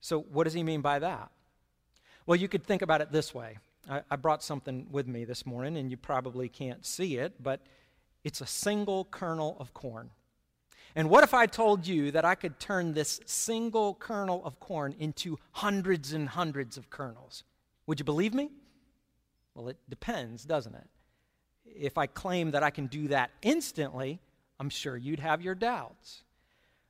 So, 0.00 0.20
what 0.20 0.44
does 0.44 0.52
he 0.52 0.62
mean 0.62 0.80
by 0.80 0.98
that? 0.98 1.30
Well, 2.26 2.36
you 2.36 2.48
could 2.48 2.64
think 2.64 2.82
about 2.82 3.00
it 3.00 3.12
this 3.12 3.34
way 3.34 3.58
I, 3.88 4.02
I 4.10 4.16
brought 4.16 4.42
something 4.42 4.86
with 4.90 5.06
me 5.06 5.24
this 5.24 5.46
morning, 5.46 5.76
and 5.76 5.90
you 5.90 5.96
probably 5.96 6.48
can't 6.48 6.84
see 6.84 7.16
it, 7.16 7.42
but 7.42 7.60
it's 8.22 8.40
a 8.40 8.46
single 8.46 9.04
kernel 9.06 9.56
of 9.60 9.74
corn. 9.74 10.10
And 10.96 11.10
what 11.10 11.24
if 11.24 11.34
I 11.34 11.46
told 11.46 11.86
you 11.86 12.12
that 12.12 12.24
I 12.24 12.34
could 12.34 12.60
turn 12.60 12.94
this 12.94 13.20
single 13.26 13.94
kernel 13.94 14.42
of 14.44 14.60
corn 14.60 14.94
into 14.98 15.38
hundreds 15.52 16.12
and 16.12 16.28
hundreds 16.28 16.76
of 16.76 16.88
kernels? 16.88 17.42
Would 17.86 17.98
you 17.98 18.04
believe 18.04 18.32
me? 18.32 18.50
Well, 19.54 19.68
it 19.68 19.76
depends, 19.88 20.44
doesn't 20.44 20.74
it? 20.74 20.88
If 21.74 21.98
I 21.98 22.06
claim 22.06 22.52
that 22.52 22.62
I 22.62 22.70
can 22.70 22.86
do 22.86 23.08
that 23.08 23.30
instantly, 23.42 24.20
I'm 24.58 24.70
sure 24.70 24.96
you'd 24.96 25.20
have 25.20 25.42
your 25.42 25.54
doubts. 25.54 26.22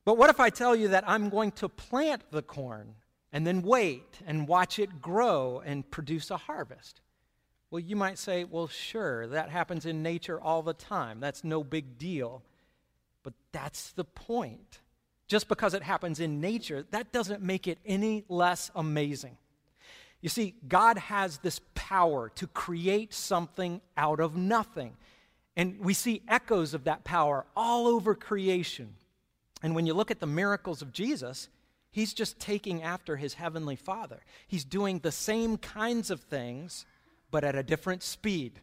But 0.05 0.19
what 0.19 0.31
if 0.31 0.39
I 0.39 0.51
tell 0.51 0.77
you 0.77 0.89
that 0.89 1.05
I'm 1.07 1.31
going 1.31 1.53
to 1.53 1.69
plant 1.69 2.23
the 2.31 2.43
corn 2.43 2.95
and 3.33 3.47
then 3.47 3.63
wait 3.63 4.21
and 4.27 4.47
watch 4.47 4.79
it 4.79 5.01
grow 5.01 5.63
and 5.65 5.91
produce 5.91 6.31
a 6.31 6.37
harvest? 6.37 7.01
Well, 7.71 7.81
you 7.81 7.97
might 7.97 8.19
say, 8.19 8.45
well, 8.45 8.69
sure, 8.69 9.27
that 9.29 9.49
happens 9.49 9.87
in 9.87 10.03
nature 10.03 10.41
all 10.41 10.63
the 10.63 10.75
time. 10.75 11.21
That's 11.21 11.43
no 11.43 11.65
big 11.65 11.99
deal. 11.99 12.43
But 13.23 13.33
that's 13.51 13.93
the 13.93 14.05
point. 14.05 14.81
Just 15.27 15.49
because 15.49 15.75
it 15.75 15.83
happens 15.83 16.21
in 16.21 16.41
nature, 16.41 16.85
that 16.91 17.11
doesn't 17.11 17.43
make 17.43 17.67
it 17.67 17.79
any 17.87 18.25
less 18.29 18.71
amazing. 18.75 19.39
You 20.25 20.31
see, 20.31 20.55
God 20.67 20.97
has 20.97 21.37
this 21.39 21.61
power 21.75 22.31
to 22.31 22.47
create 22.47 23.13
something 23.13 23.81
out 23.95 24.19
of 24.19 24.37
nothing. 24.37 24.97
And 25.55 25.79
we 25.79 25.93
see 25.93 26.23
echoes 26.27 26.73
of 26.73 26.85
that 26.85 27.05
power 27.05 27.45
all 27.55 27.87
over 27.87 28.17
creation. 28.17 28.95
And 29.63 29.75
when 29.77 29.87
you 29.87 29.95
look 29.95 30.11
at 30.11 30.21
the 30.21 30.27
miracles 30.27 30.83
of 30.83 30.93
Jesus, 30.93 31.49
He's 31.95 32.13
just 32.13 32.41
taking 32.41 32.83
after 32.83 33.15
his 33.15 33.35
heavenly 33.35 33.77
Father. 33.77 34.19
He's 34.49 34.65
doing 34.65 34.99
the 34.99 35.13
same 35.13 35.57
kinds 35.57 36.11
of 36.11 36.23
things, 36.23 36.87
but 37.31 37.45
at 37.45 37.55
a 37.55 37.63
different 37.63 38.03
speed 38.03 38.59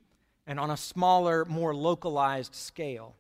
and 0.46 0.60
on 0.60 0.70
a 0.70 0.76
smaller, 0.76 1.46
more 1.46 1.74
localized 1.74 2.54
scale. 2.54 3.16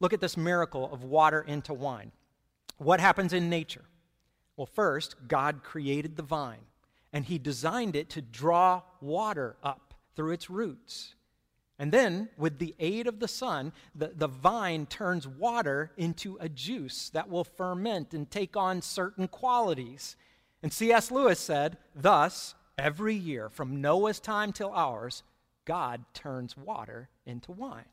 Look 0.00 0.14
at 0.14 0.22
this 0.22 0.38
miracle 0.38 0.90
of 0.90 1.04
water 1.04 1.42
into 1.42 1.74
wine. 1.74 2.12
What 2.78 2.98
happens 2.98 3.34
in 3.34 3.50
nature? 3.50 3.84
Well, 4.56 4.64
first, 4.64 5.16
God 5.28 5.62
created 5.62 6.16
the 6.16 6.22
vine, 6.22 6.64
and 7.16 7.24
he 7.24 7.38
designed 7.38 7.96
it 7.96 8.10
to 8.10 8.20
draw 8.20 8.82
water 9.00 9.56
up 9.62 9.94
through 10.14 10.32
its 10.32 10.50
roots. 10.50 11.14
And 11.78 11.90
then, 11.90 12.28
with 12.36 12.58
the 12.58 12.74
aid 12.78 13.06
of 13.06 13.20
the 13.20 13.26
sun, 13.26 13.72
the, 13.94 14.08
the 14.14 14.28
vine 14.28 14.84
turns 14.84 15.26
water 15.26 15.92
into 15.96 16.36
a 16.42 16.50
juice 16.50 17.08
that 17.14 17.30
will 17.30 17.44
ferment 17.44 18.12
and 18.12 18.30
take 18.30 18.54
on 18.54 18.82
certain 18.82 19.28
qualities. 19.28 20.14
And 20.62 20.70
C.S. 20.70 21.10
Lewis 21.10 21.40
said, 21.40 21.78
Thus, 21.94 22.54
every 22.76 23.14
year, 23.14 23.48
from 23.48 23.80
Noah's 23.80 24.20
time 24.20 24.52
till 24.52 24.72
ours, 24.72 25.22
God 25.64 26.04
turns 26.12 26.54
water 26.54 27.08
into 27.24 27.50
wine. 27.50 27.88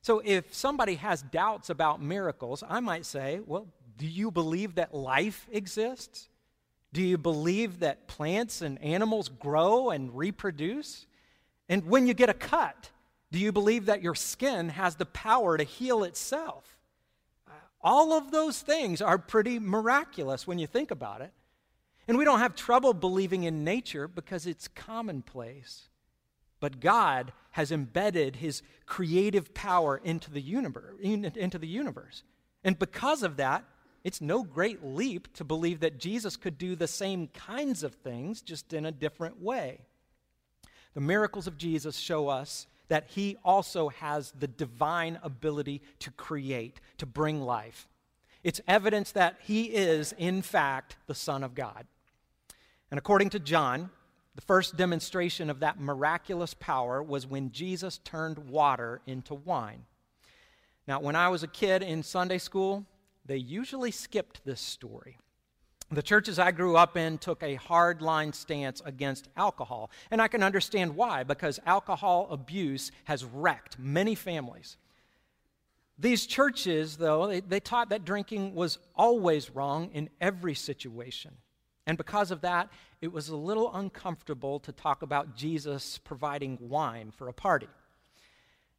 So, 0.00 0.22
if 0.24 0.54
somebody 0.54 0.94
has 0.94 1.20
doubts 1.20 1.68
about 1.68 2.00
miracles, 2.00 2.64
I 2.66 2.80
might 2.80 3.04
say, 3.04 3.40
Well, 3.44 3.66
do 3.98 4.06
you 4.06 4.30
believe 4.30 4.76
that 4.76 4.94
life 4.94 5.46
exists? 5.52 6.30
Do 6.92 7.02
you 7.02 7.18
believe 7.18 7.80
that 7.80 8.08
plants 8.08 8.62
and 8.62 8.82
animals 8.82 9.28
grow 9.28 9.90
and 9.90 10.16
reproduce? 10.16 11.06
And 11.68 11.86
when 11.86 12.06
you 12.06 12.14
get 12.14 12.30
a 12.30 12.34
cut, 12.34 12.90
do 13.32 13.38
you 13.38 13.52
believe 13.52 13.86
that 13.86 14.02
your 14.02 14.14
skin 14.14 14.70
has 14.70 14.94
the 14.94 15.06
power 15.06 15.56
to 15.56 15.64
heal 15.64 16.04
itself? 16.04 16.78
Uh, 17.46 17.52
all 17.80 18.12
of 18.12 18.30
those 18.30 18.60
things 18.60 19.02
are 19.02 19.18
pretty 19.18 19.58
miraculous 19.58 20.46
when 20.46 20.58
you 20.58 20.66
think 20.66 20.90
about 20.90 21.20
it. 21.20 21.32
And 22.08 22.16
we 22.16 22.24
don't 22.24 22.38
have 22.38 22.54
trouble 22.54 22.94
believing 22.94 23.42
in 23.42 23.64
nature 23.64 24.06
because 24.06 24.46
it's 24.46 24.68
commonplace. 24.68 25.88
But 26.60 26.80
God 26.80 27.32
has 27.50 27.72
embedded 27.72 28.36
his 28.36 28.62
creative 28.86 29.52
power 29.54 30.00
into 30.02 30.30
the 30.30 30.40
universe, 30.40 30.94
into 31.02 31.58
the 31.58 31.66
universe. 31.66 32.22
And 32.64 32.78
because 32.78 33.22
of 33.22 33.36
that, 33.36 33.64
it's 34.06 34.20
no 34.20 34.44
great 34.44 34.84
leap 34.84 35.34
to 35.34 35.42
believe 35.42 35.80
that 35.80 35.98
Jesus 35.98 36.36
could 36.36 36.58
do 36.58 36.76
the 36.76 36.86
same 36.86 37.26
kinds 37.26 37.82
of 37.82 37.92
things 37.92 38.40
just 38.40 38.72
in 38.72 38.86
a 38.86 38.92
different 38.92 39.42
way. 39.42 39.80
The 40.94 41.00
miracles 41.00 41.48
of 41.48 41.58
Jesus 41.58 41.96
show 41.96 42.28
us 42.28 42.68
that 42.86 43.08
he 43.08 43.36
also 43.44 43.88
has 43.88 44.32
the 44.38 44.46
divine 44.46 45.18
ability 45.24 45.82
to 45.98 46.12
create, 46.12 46.80
to 46.98 47.04
bring 47.04 47.40
life. 47.40 47.88
It's 48.44 48.60
evidence 48.68 49.10
that 49.10 49.38
he 49.42 49.64
is, 49.64 50.14
in 50.16 50.40
fact, 50.40 50.94
the 51.08 51.14
Son 51.14 51.42
of 51.42 51.56
God. 51.56 51.84
And 52.92 52.98
according 52.98 53.30
to 53.30 53.40
John, 53.40 53.90
the 54.36 54.42
first 54.42 54.76
demonstration 54.76 55.50
of 55.50 55.58
that 55.58 55.80
miraculous 55.80 56.54
power 56.54 57.02
was 57.02 57.26
when 57.26 57.50
Jesus 57.50 57.98
turned 57.98 58.38
water 58.38 59.00
into 59.04 59.34
wine. 59.34 59.84
Now, 60.86 61.00
when 61.00 61.16
I 61.16 61.28
was 61.28 61.42
a 61.42 61.48
kid 61.48 61.82
in 61.82 62.04
Sunday 62.04 62.38
school, 62.38 62.86
they 63.26 63.36
usually 63.36 63.90
skipped 63.90 64.44
this 64.44 64.60
story. 64.60 65.18
The 65.90 66.02
churches 66.02 66.38
I 66.38 66.50
grew 66.50 66.76
up 66.76 66.96
in 66.96 67.18
took 67.18 67.42
a 67.42 67.56
hardline 67.56 68.34
stance 68.34 68.82
against 68.84 69.28
alcohol. 69.36 69.90
And 70.10 70.20
I 70.20 70.26
can 70.26 70.42
understand 70.42 70.96
why, 70.96 71.22
because 71.22 71.60
alcohol 71.64 72.26
abuse 72.30 72.90
has 73.04 73.24
wrecked 73.24 73.78
many 73.78 74.16
families. 74.16 74.76
These 75.98 76.26
churches, 76.26 76.96
though, 76.96 77.28
they, 77.28 77.40
they, 77.40 77.60
taught 77.60 77.88
that 77.90 78.04
drinking 78.04 78.54
was 78.54 78.78
always 78.96 79.50
wrong 79.50 79.90
in 79.94 80.10
every 80.20 80.54
situation. 80.54 81.32
And 81.86 81.96
because 81.96 82.30
of 82.30 82.42
that, 82.42 82.68
it 83.00 83.12
was 83.12 83.28
a 83.28 83.36
little 83.36 83.74
uncomfortable 83.74 84.58
to 84.60 84.72
talk 84.72 85.02
about 85.02 85.36
Jesus 85.36 85.98
providing 85.98 86.58
wine 86.60 87.12
for 87.12 87.28
a 87.28 87.32
party. 87.32 87.68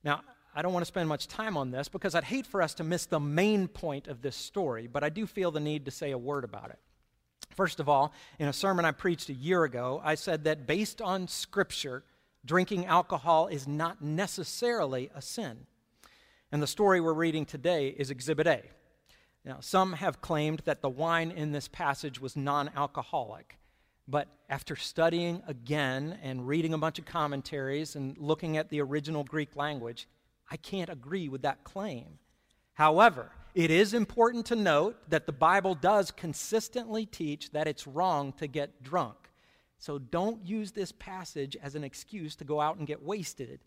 Now, 0.03 0.21
I 0.57 0.63
don't 0.63 0.73
want 0.73 0.81
to 0.81 0.87
spend 0.87 1.07
much 1.07 1.27
time 1.27 1.55
on 1.55 1.69
this 1.69 1.87
because 1.87 2.15
I'd 2.15 2.23
hate 2.23 2.47
for 2.47 2.63
us 2.63 2.73
to 2.73 2.83
miss 2.83 3.05
the 3.05 3.19
main 3.19 3.67
point 3.67 4.07
of 4.07 4.23
this 4.23 4.35
story, 4.35 4.87
but 4.87 5.03
I 5.03 5.09
do 5.09 5.27
feel 5.27 5.51
the 5.51 5.59
need 5.59 5.85
to 5.85 5.91
say 5.91 6.09
a 6.09 6.17
word 6.17 6.43
about 6.43 6.71
it. 6.71 6.79
First 7.51 7.79
of 7.79 7.87
all, 7.87 8.11
in 8.39 8.47
a 8.47 8.53
sermon 8.53 8.83
I 8.83 8.89
preached 8.89 9.29
a 9.29 9.33
year 9.33 9.65
ago, 9.65 10.01
I 10.03 10.15
said 10.15 10.45
that 10.45 10.65
based 10.65 10.99
on 10.99 11.27
Scripture, 11.27 12.03
drinking 12.43 12.87
alcohol 12.87 13.45
is 13.45 13.67
not 13.67 14.01
necessarily 14.01 15.11
a 15.13 15.21
sin. 15.21 15.67
And 16.51 16.59
the 16.59 16.65
story 16.65 17.01
we're 17.01 17.13
reading 17.13 17.45
today 17.45 17.89
is 17.89 18.09
Exhibit 18.09 18.47
A. 18.47 18.63
Now, 19.45 19.57
some 19.59 19.93
have 19.93 20.21
claimed 20.21 20.63
that 20.65 20.81
the 20.81 20.89
wine 20.89 21.29
in 21.29 21.51
this 21.51 21.67
passage 21.67 22.19
was 22.19 22.35
non 22.35 22.71
alcoholic. 22.75 23.59
But 24.07 24.27
after 24.49 24.75
studying 24.75 25.43
again 25.45 26.17
and 26.23 26.47
reading 26.47 26.73
a 26.73 26.79
bunch 26.79 26.97
of 26.97 27.05
commentaries 27.05 27.95
and 27.95 28.17
looking 28.17 28.57
at 28.57 28.69
the 28.69 28.81
original 28.81 29.23
Greek 29.23 29.55
language, 29.55 30.07
I 30.49 30.57
can't 30.57 30.89
agree 30.89 31.29
with 31.29 31.41
that 31.41 31.63
claim. 31.63 32.19
However, 32.73 33.31
it 33.55 33.71
is 33.71 33.93
important 33.93 34.45
to 34.47 34.55
note 34.55 34.97
that 35.09 35.25
the 35.25 35.31
Bible 35.31 35.73
does 35.75 36.11
consistently 36.11 37.05
teach 37.05 37.51
that 37.51 37.67
it's 37.67 37.87
wrong 37.87 38.33
to 38.33 38.47
get 38.47 38.83
drunk. 38.83 39.15
So 39.79 39.99
don't 39.99 40.45
use 40.45 40.71
this 40.71 40.91
passage 40.91 41.57
as 41.61 41.75
an 41.75 41.83
excuse 41.83 42.35
to 42.35 42.45
go 42.45 42.61
out 42.61 42.77
and 42.77 42.87
get 42.87 43.03
wasted. 43.03 43.59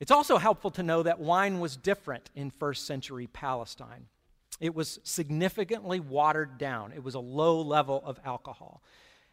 It's 0.00 0.10
also 0.10 0.38
helpful 0.38 0.70
to 0.72 0.82
know 0.82 1.02
that 1.02 1.20
wine 1.20 1.60
was 1.60 1.76
different 1.76 2.30
in 2.34 2.50
first 2.50 2.86
century 2.86 3.26
Palestine. 3.26 4.06
It 4.60 4.74
was 4.74 4.98
significantly 5.04 6.00
watered 6.00 6.58
down, 6.58 6.92
it 6.92 7.02
was 7.02 7.14
a 7.14 7.20
low 7.20 7.60
level 7.60 8.02
of 8.04 8.18
alcohol. 8.24 8.82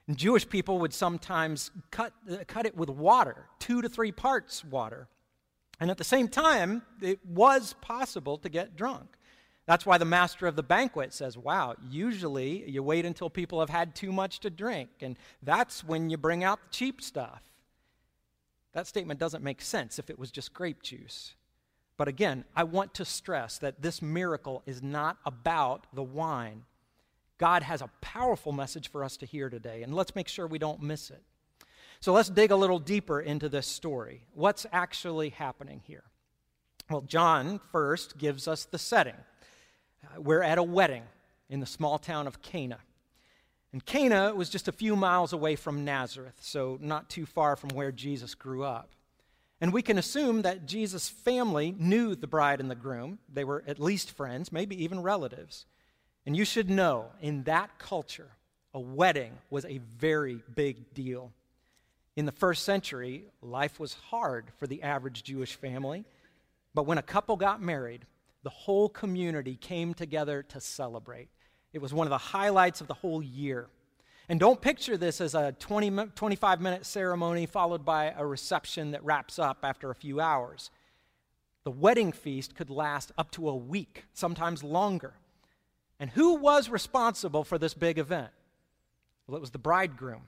And 0.08 0.18
Jewish 0.18 0.48
people 0.48 0.80
would 0.80 0.94
sometimes 0.94 1.70
cut, 1.92 2.14
uh, 2.32 2.38
cut 2.48 2.66
it 2.66 2.78
with 2.78 2.90
water, 2.90 3.48
two 3.60 3.82
to 3.82 3.90
three 3.90 4.12
parts 4.12 4.64
water. 4.64 5.08
And 5.80 5.92
at 5.92 5.98
the 5.98 6.04
same 6.04 6.28
time, 6.28 6.82
it 7.02 7.20
was 7.26 7.76
possible 7.82 8.38
to 8.40 8.50
get 8.50 8.76
drunk. 8.76 9.18
That's 9.68 9.86
why 9.86 9.98
the 9.98 10.06
master 10.06 10.48
of 10.48 10.56
the 10.56 10.64
banquet 10.64 11.14
says, 11.14 11.38
Wow, 11.38 11.76
usually 11.88 12.68
you 12.70 12.82
wait 12.82 13.06
until 13.06 13.30
people 13.30 13.60
have 13.60 13.70
had 13.70 13.94
too 13.94 14.12
much 14.12 14.40
to 14.40 14.50
drink, 14.50 14.90
and 15.02 15.18
that's 15.44 15.84
when 15.84 16.10
you 16.10 16.18
bring 16.18 16.44
out 16.44 16.60
the 16.64 16.70
cheap 16.70 17.02
stuff. 17.02 17.42
That 18.74 18.88
statement 18.88 19.20
doesn't 19.20 19.44
make 19.44 19.62
sense 19.62 20.00
if 20.00 20.10
it 20.10 20.18
was 20.18 20.32
just 20.32 20.54
grape 20.54 20.84
juice. 20.84 21.36
But 21.98 22.08
again, 22.08 22.46
I 22.56 22.64
want 22.64 22.94
to 22.96 23.06
stress 23.06 23.58
that 23.58 23.82
this 23.82 24.02
miracle 24.02 24.64
is 24.66 24.82
not 24.82 25.18
about 25.26 25.88
the 25.94 26.04
wine. 26.04 26.64
God 27.38 27.64
has 27.64 27.82
a 27.82 27.90
powerful 28.02 28.52
message 28.52 28.90
for 28.90 29.04
us 29.04 29.18
to 29.18 29.26
hear 29.26 29.50
today, 29.50 29.84
and 29.84 29.94
let's 29.94 30.16
make 30.16 30.28
sure 30.28 30.48
we 30.48 30.60
don't 30.60 30.82
miss 30.82 31.10
it. 31.10 31.24
So 32.00 32.14
let's 32.14 32.30
dig 32.30 32.52
a 32.52 32.56
little 32.56 32.80
deeper 32.80 33.20
into 33.20 33.50
this 33.50 33.68
story. 33.68 34.22
What's 34.34 34.66
actually 34.72 35.30
happening 35.30 35.82
here? 35.86 36.04
Well, 36.90 37.02
John 37.02 37.60
first 37.72 38.18
gives 38.18 38.48
us 38.48 38.66
the 38.66 38.78
setting. 38.78 39.16
Uh, 40.04 40.22
we're 40.22 40.44
at 40.44 40.58
a 40.58 40.64
wedding 40.64 41.04
in 41.50 41.60
the 41.60 41.66
small 41.66 41.98
town 41.98 42.28
of 42.28 42.42
Cana. 42.42 42.80
And 43.74 43.86
Cana 43.86 44.34
was 44.34 44.50
just 44.50 44.68
a 44.68 44.72
few 44.72 44.96
miles 44.96 45.34
away 45.34 45.56
from 45.56 45.84
Nazareth, 45.84 46.38
so 46.40 46.78
not 46.82 47.10
too 47.10 47.26
far 47.26 47.56
from 47.56 47.72
where 47.72 47.92
Jesus 47.92 48.36
grew 48.36 48.64
up. 48.64 48.92
And 49.60 49.74
we 49.74 49.82
can 49.82 49.98
assume 49.98 50.44
that 50.44 50.66
Jesus' 50.68 51.10
family 51.10 51.76
knew 51.78 52.16
the 52.16 52.28
bride 52.28 52.62
and 52.62 52.70
the 52.70 52.76
groom. 52.76 53.20
They 53.32 53.44
were 53.44 53.64
at 53.68 53.80
least 53.80 54.12
friends, 54.12 54.52
maybe 54.52 54.82
even 54.84 55.02
relatives. 55.02 55.66
And 56.26 56.38
you 56.38 56.46
should 56.46 56.70
know, 56.70 57.08
in 57.22 57.44
that 57.44 57.80
culture, 57.80 58.30
a 58.74 58.80
wedding 58.80 59.34
was 59.50 59.66
a 59.66 59.80
very 59.80 60.44
big 60.54 60.94
deal. 60.94 61.34
In 62.18 62.26
the 62.26 62.32
first 62.32 62.66
century, 62.66 63.26
life 63.44 63.80
was 63.80 63.94
hard 63.94 64.46
for 64.58 64.66
the 64.66 64.82
average 64.82 65.22
Jewish 65.22 65.54
family. 65.54 66.04
But 66.74 66.88
when 66.88 66.98
a 66.98 67.04
couple 67.04 67.38
got 67.38 67.62
married, 67.62 68.08
the 68.42 68.50
whole 68.50 68.90
community 68.90 69.56
came 69.56 69.94
together 69.94 70.42
to 70.50 70.60
celebrate. 70.60 71.30
It 71.74 71.82
was 71.82 71.94
one 71.94 72.08
of 72.08 72.10
the 72.10 72.18
highlights 72.18 72.82
of 72.82 72.88
the 72.88 72.96
whole 72.96 73.22
year. 73.22 73.68
And 74.30 74.40
don't 74.40 74.60
picture 74.60 74.98
this 74.98 75.22
as 75.22 75.36
a 75.36 75.52
20, 75.60 76.08
25 76.16 76.60
minute 76.60 76.88
ceremony 76.88 77.46
followed 77.46 77.86
by 77.86 78.12
a 78.18 78.26
reception 78.26 78.92
that 78.92 79.06
wraps 79.06 79.38
up 79.38 79.60
after 79.62 79.92
a 79.92 79.96
few 79.96 80.20
hours. 80.20 80.72
The 81.66 81.72
wedding 81.72 82.12
feast 82.12 82.56
could 82.56 82.72
last 82.72 83.12
up 83.20 83.30
to 83.32 83.48
a 83.48 83.56
week, 83.56 84.06
sometimes 84.14 84.64
longer. 84.64 85.14
And 86.00 86.10
who 86.10 86.34
was 86.34 86.68
responsible 86.68 87.44
for 87.44 87.60
this 87.60 87.76
big 87.76 88.00
event? 88.00 88.32
Well, 89.28 89.38
it 89.38 89.42
was 89.42 89.52
the 89.52 89.60
bridegroom. 89.60 90.24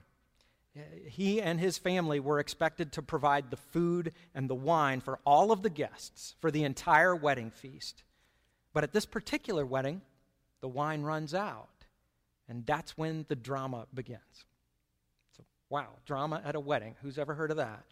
He 1.08 1.42
and 1.42 1.58
his 1.58 1.78
family 1.78 2.20
were 2.20 2.38
expected 2.38 2.92
to 2.92 3.02
provide 3.02 3.50
the 3.50 3.56
food 3.56 4.12
and 4.34 4.48
the 4.48 4.54
wine 4.54 5.00
for 5.00 5.18
all 5.26 5.50
of 5.50 5.62
the 5.62 5.70
guests 5.70 6.36
for 6.40 6.50
the 6.50 6.62
entire 6.62 7.14
wedding 7.14 7.50
feast. 7.50 8.04
But 8.72 8.84
at 8.84 8.92
this 8.92 9.06
particular 9.06 9.66
wedding, 9.66 10.00
the 10.60 10.68
wine 10.68 11.02
runs 11.02 11.34
out. 11.34 11.68
And 12.48 12.64
that's 12.66 12.96
when 12.96 13.26
the 13.28 13.36
drama 13.36 13.86
begins. 13.92 14.44
So, 15.36 15.44
wow, 15.68 15.88
drama 16.04 16.40
at 16.44 16.54
a 16.54 16.60
wedding. 16.60 16.94
Who's 17.02 17.18
ever 17.18 17.34
heard 17.34 17.50
of 17.50 17.56
that? 17.56 17.84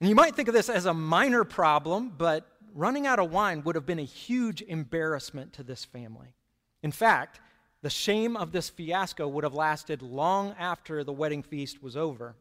And 0.00 0.08
you 0.08 0.14
might 0.14 0.34
think 0.34 0.48
of 0.48 0.54
this 0.54 0.68
as 0.68 0.86
a 0.86 0.94
minor 0.94 1.44
problem, 1.44 2.12
but 2.16 2.46
running 2.74 3.06
out 3.06 3.18
of 3.18 3.30
wine 3.30 3.62
would 3.64 3.74
have 3.74 3.86
been 3.86 3.98
a 3.98 4.04
huge 4.04 4.62
embarrassment 4.62 5.52
to 5.54 5.62
this 5.62 5.84
family. 5.84 6.34
In 6.82 6.92
fact, 6.92 7.40
the 7.82 7.90
shame 7.90 8.36
of 8.36 8.52
this 8.52 8.68
fiasco 8.68 9.26
would 9.26 9.44
have 9.44 9.54
lasted 9.54 10.02
long 10.02 10.54
after 10.58 11.02
the 11.02 11.12
wedding 11.12 11.42
feast 11.42 11.82
was 11.82 11.96
over. 11.96 12.34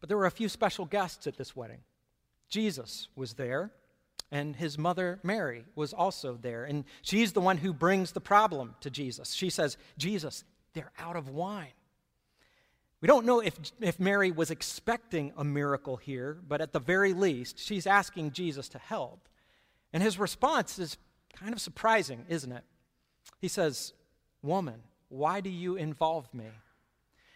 But 0.00 0.08
there 0.08 0.16
were 0.16 0.26
a 0.26 0.30
few 0.30 0.48
special 0.48 0.86
guests 0.86 1.26
at 1.26 1.36
this 1.36 1.54
wedding. 1.54 1.80
Jesus 2.48 3.08
was 3.14 3.34
there, 3.34 3.70
and 4.30 4.56
his 4.56 4.78
mother 4.78 5.18
Mary 5.22 5.64
was 5.74 5.92
also 5.92 6.38
there. 6.40 6.64
And 6.64 6.84
she's 7.02 7.32
the 7.32 7.40
one 7.40 7.58
who 7.58 7.72
brings 7.72 8.12
the 8.12 8.20
problem 8.20 8.74
to 8.80 8.90
Jesus. 8.90 9.34
She 9.34 9.50
says, 9.50 9.76
Jesus, 9.98 10.44
they're 10.72 10.92
out 10.98 11.16
of 11.16 11.28
wine. 11.28 11.72
We 13.00 13.08
don't 13.08 13.24
know 13.24 13.40
if, 13.40 13.58
if 13.80 13.98
Mary 13.98 14.30
was 14.30 14.50
expecting 14.50 15.32
a 15.36 15.44
miracle 15.44 15.96
here, 15.96 16.38
but 16.46 16.60
at 16.60 16.72
the 16.72 16.80
very 16.80 17.14
least, 17.14 17.58
she's 17.58 17.86
asking 17.86 18.32
Jesus 18.32 18.68
to 18.70 18.78
help. 18.78 19.28
And 19.92 20.02
his 20.02 20.18
response 20.18 20.78
is 20.78 20.98
kind 21.34 21.52
of 21.52 21.60
surprising, 21.60 22.26
isn't 22.28 22.52
it? 22.52 22.64
He 23.38 23.48
says, 23.48 23.94
Woman, 24.42 24.82
why 25.08 25.40
do 25.40 25.50
you 25.50 25.76
involve 25.76 26.32
me? 26.32 26.46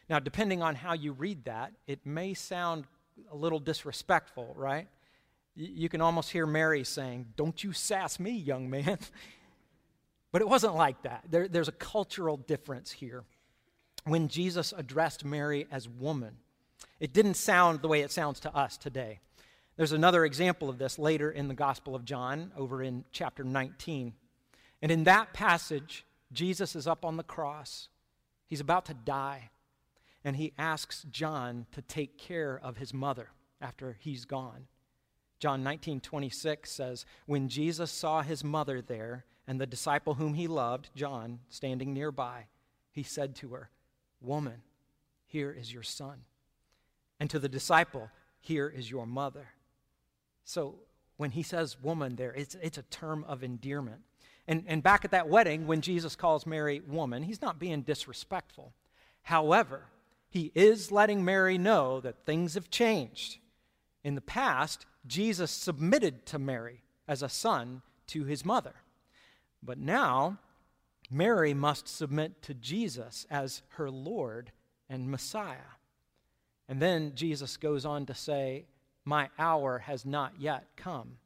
Now, 0.09 0.19
depending 0.19 0.63
on 0.63 0.75
how 0.75 0.93
you 0.93 1.13
read 1.13 1.45
that, 1.45 1.73
it 1.87 2.05
may 2.05 2.35
sound 2.35 2.85
a 3.31 3.37
little 3.37 3.59
disrespectful, 3.59 4.55
right? 4.57 4.89
You 5.57 5.89
can 5.89 6.01
almost 6.01 6.31
hear 6.31 6.47
Mary 6.47 6.85
saying, 6.85 7.27
Don't 7.37 7.63
you 7.63 7.73
sass 7.73 8.19
me, 8.19 8.33
young 8.33 8.69
man. 8.69 8.99
but 10.33 10.43
it 10.43 10.49
wasn't 10.49 10.75
like 10.75 11.03
that. 11.03 11.25
There, 11.31 11.49
there's 11.49 11.69
a 11.69 11.73
cultural 11.73 12.37
difference 12.37 12.91
here. 12.91 13.25
When 14.05 14.29
Jesus 14.29 14.75
addressed 14.77 15.25
Mary 15.25 15.67
as 15.71 15.89
woman, 15.89 16.37
it 17.01 17.13
didn't 17.13 17.35
sound 17.35 17.81
the 17.81 17.89
way 17.89 18.01
it 18.01 18.11
sounds 18.11 18.41
to 18.41 18.55
us 18.55 18.77
today. 18.77 19.21
There's 19.77 19.93
another 19.93 20.25
example 20.25 20.69
of 20.69 20.79
this 20.79 20.99
later 20.99 21.31
in 21.31 21.49
the 21.49 21.55
Gospel 21.55 21.95
of 21.95 22.05
John, 22.05 22.53
over 22.57 22.83
in 22.83 23.05
chapter 23.13 23.43
19. 23.43 24.13
And 24.83 24.93
in 24.93 25.05
that 25.05 25.33
passage, 25.33 26.05
Jesus 26.35 26.77
is 26.77 26.87
up 26.87 27.05
on 27.05 27.17
the 27.17 27.23
cross. 27.23 27.89
He's 28.47 28.61
about 28.61 28.87
to 28.87 28.95
die. 28.95 29.51
And 30.25 30.37
he 30.37 30.53
asks 30.59 31.05
John 31.11 31.67
to 31.73 31.83
take 31.83 32.19
care 32.19 32.59
of 32.63 32.79
his 32.79 32.95
mother 32.95 33.29
after 33.61 33.97
he's 34.01 34.25
gone. 34.25 34.67
John 35.39 35.63
19, 35.63 36.01
26 36.01 36.71
says, 36.71 37.05
When 37.27 37.49
Jesus 37.49 37.91
saw 37.91 38.23
his 38.23 38.43
mother 38.43 38.81
there 38.81 39.27
and 39.47 39.61
the 39.61 39.67
disciple 39.67 40.15
whom 40.15 40.35
he 40.35 40.49
loved, 40.49 40.91
John, 40.95 41.41
standing 41.51 41.93
nearby, 41.93 42.47
he 42.91 43.03
said 43.03 43.35
to 43.37 43.51
her, 43.51 43.71
Woman, 44.21 44.63
here 45.27 45.53
is 45.53 45.73
your 45.73 45.83
son. 45.83 46.23
And 47.21 47.29
to 47.29 47.39
the 47.39 47.49
disciple, 47.49 48.11
Here 48.41 48.69
is 48.69 48.91
your 48.91 49.07
mother. 49.07 49.49
So 50.45 50.77
when 51.17 51.31
he 51.31 51.43
says 51.43 51.81
woman 51.81 52.17
there, 52.17 52.33
it's, 52.33 52.55
it's 52.57 52.79
a 52.79 52.83
term 52.83 53.25
of 53.29 53.43
endearment. 53.43 54.01
And, 54.47 54.65
and 54.67 54.83
back 54.83 55.05
at 55.05 55.11
that 55.13 55.29
wedding, 55.29 55.67
when 55.67 55.81
Jesus 55.81 56.17
calls 56.17 56.47
Mary 56.47 56.83
woman, 56.87 57.23
he's 57.23 57.41
not 57.41 57.59
being 57.59 57.83
disrespectful. 57.83 58.73
However, 59.23 59.85
he 60.29 60.53
is 60.55 60.93
letting 60.93 61.25
Mary 61.25 61.57
know 61.57 62.01
that 62.01 62.27
things 62.27 62.55
have 62.55 62.71
changed. 62.71 63.39
In 64.03 64.15
the 64.15 64.21
past, 64.21 64.85
Jesus 65.07 65.51
submitted 65.51 66.27
to 66.27 66.39
Mary 66.39 66.83
as 67.09 67.23
a 67.23 67.29
son 67.29 67.83
to 68.09 68.25
his 68.25 68.45
mother. 68.45 68.75
But 69.63 69.79
now, 69.79 70.39
Mary 71.11 71.55
must 71.55 71.89
submit 71.89 72.43
to 72.43 72.55
Jesus 72.55 73.27
as 73.31 73.63
her 73.71 73.91
Lord 73.91 74.53
and 74.89 75.11
Messiah. 75.11 75.73
And 76.69 76.81
then 76.81 77.13
Jesus 77.15 77.57
goes 77.57 77.87
on 77.87 78.07
to 78.07 78.15
say, 78.15 78.67
My 79.05 79.31
hour 79.39 79.79
has 79.81 80.05
not 80.05 80.35
yet 80.39 80.67
come. 80.77 81.19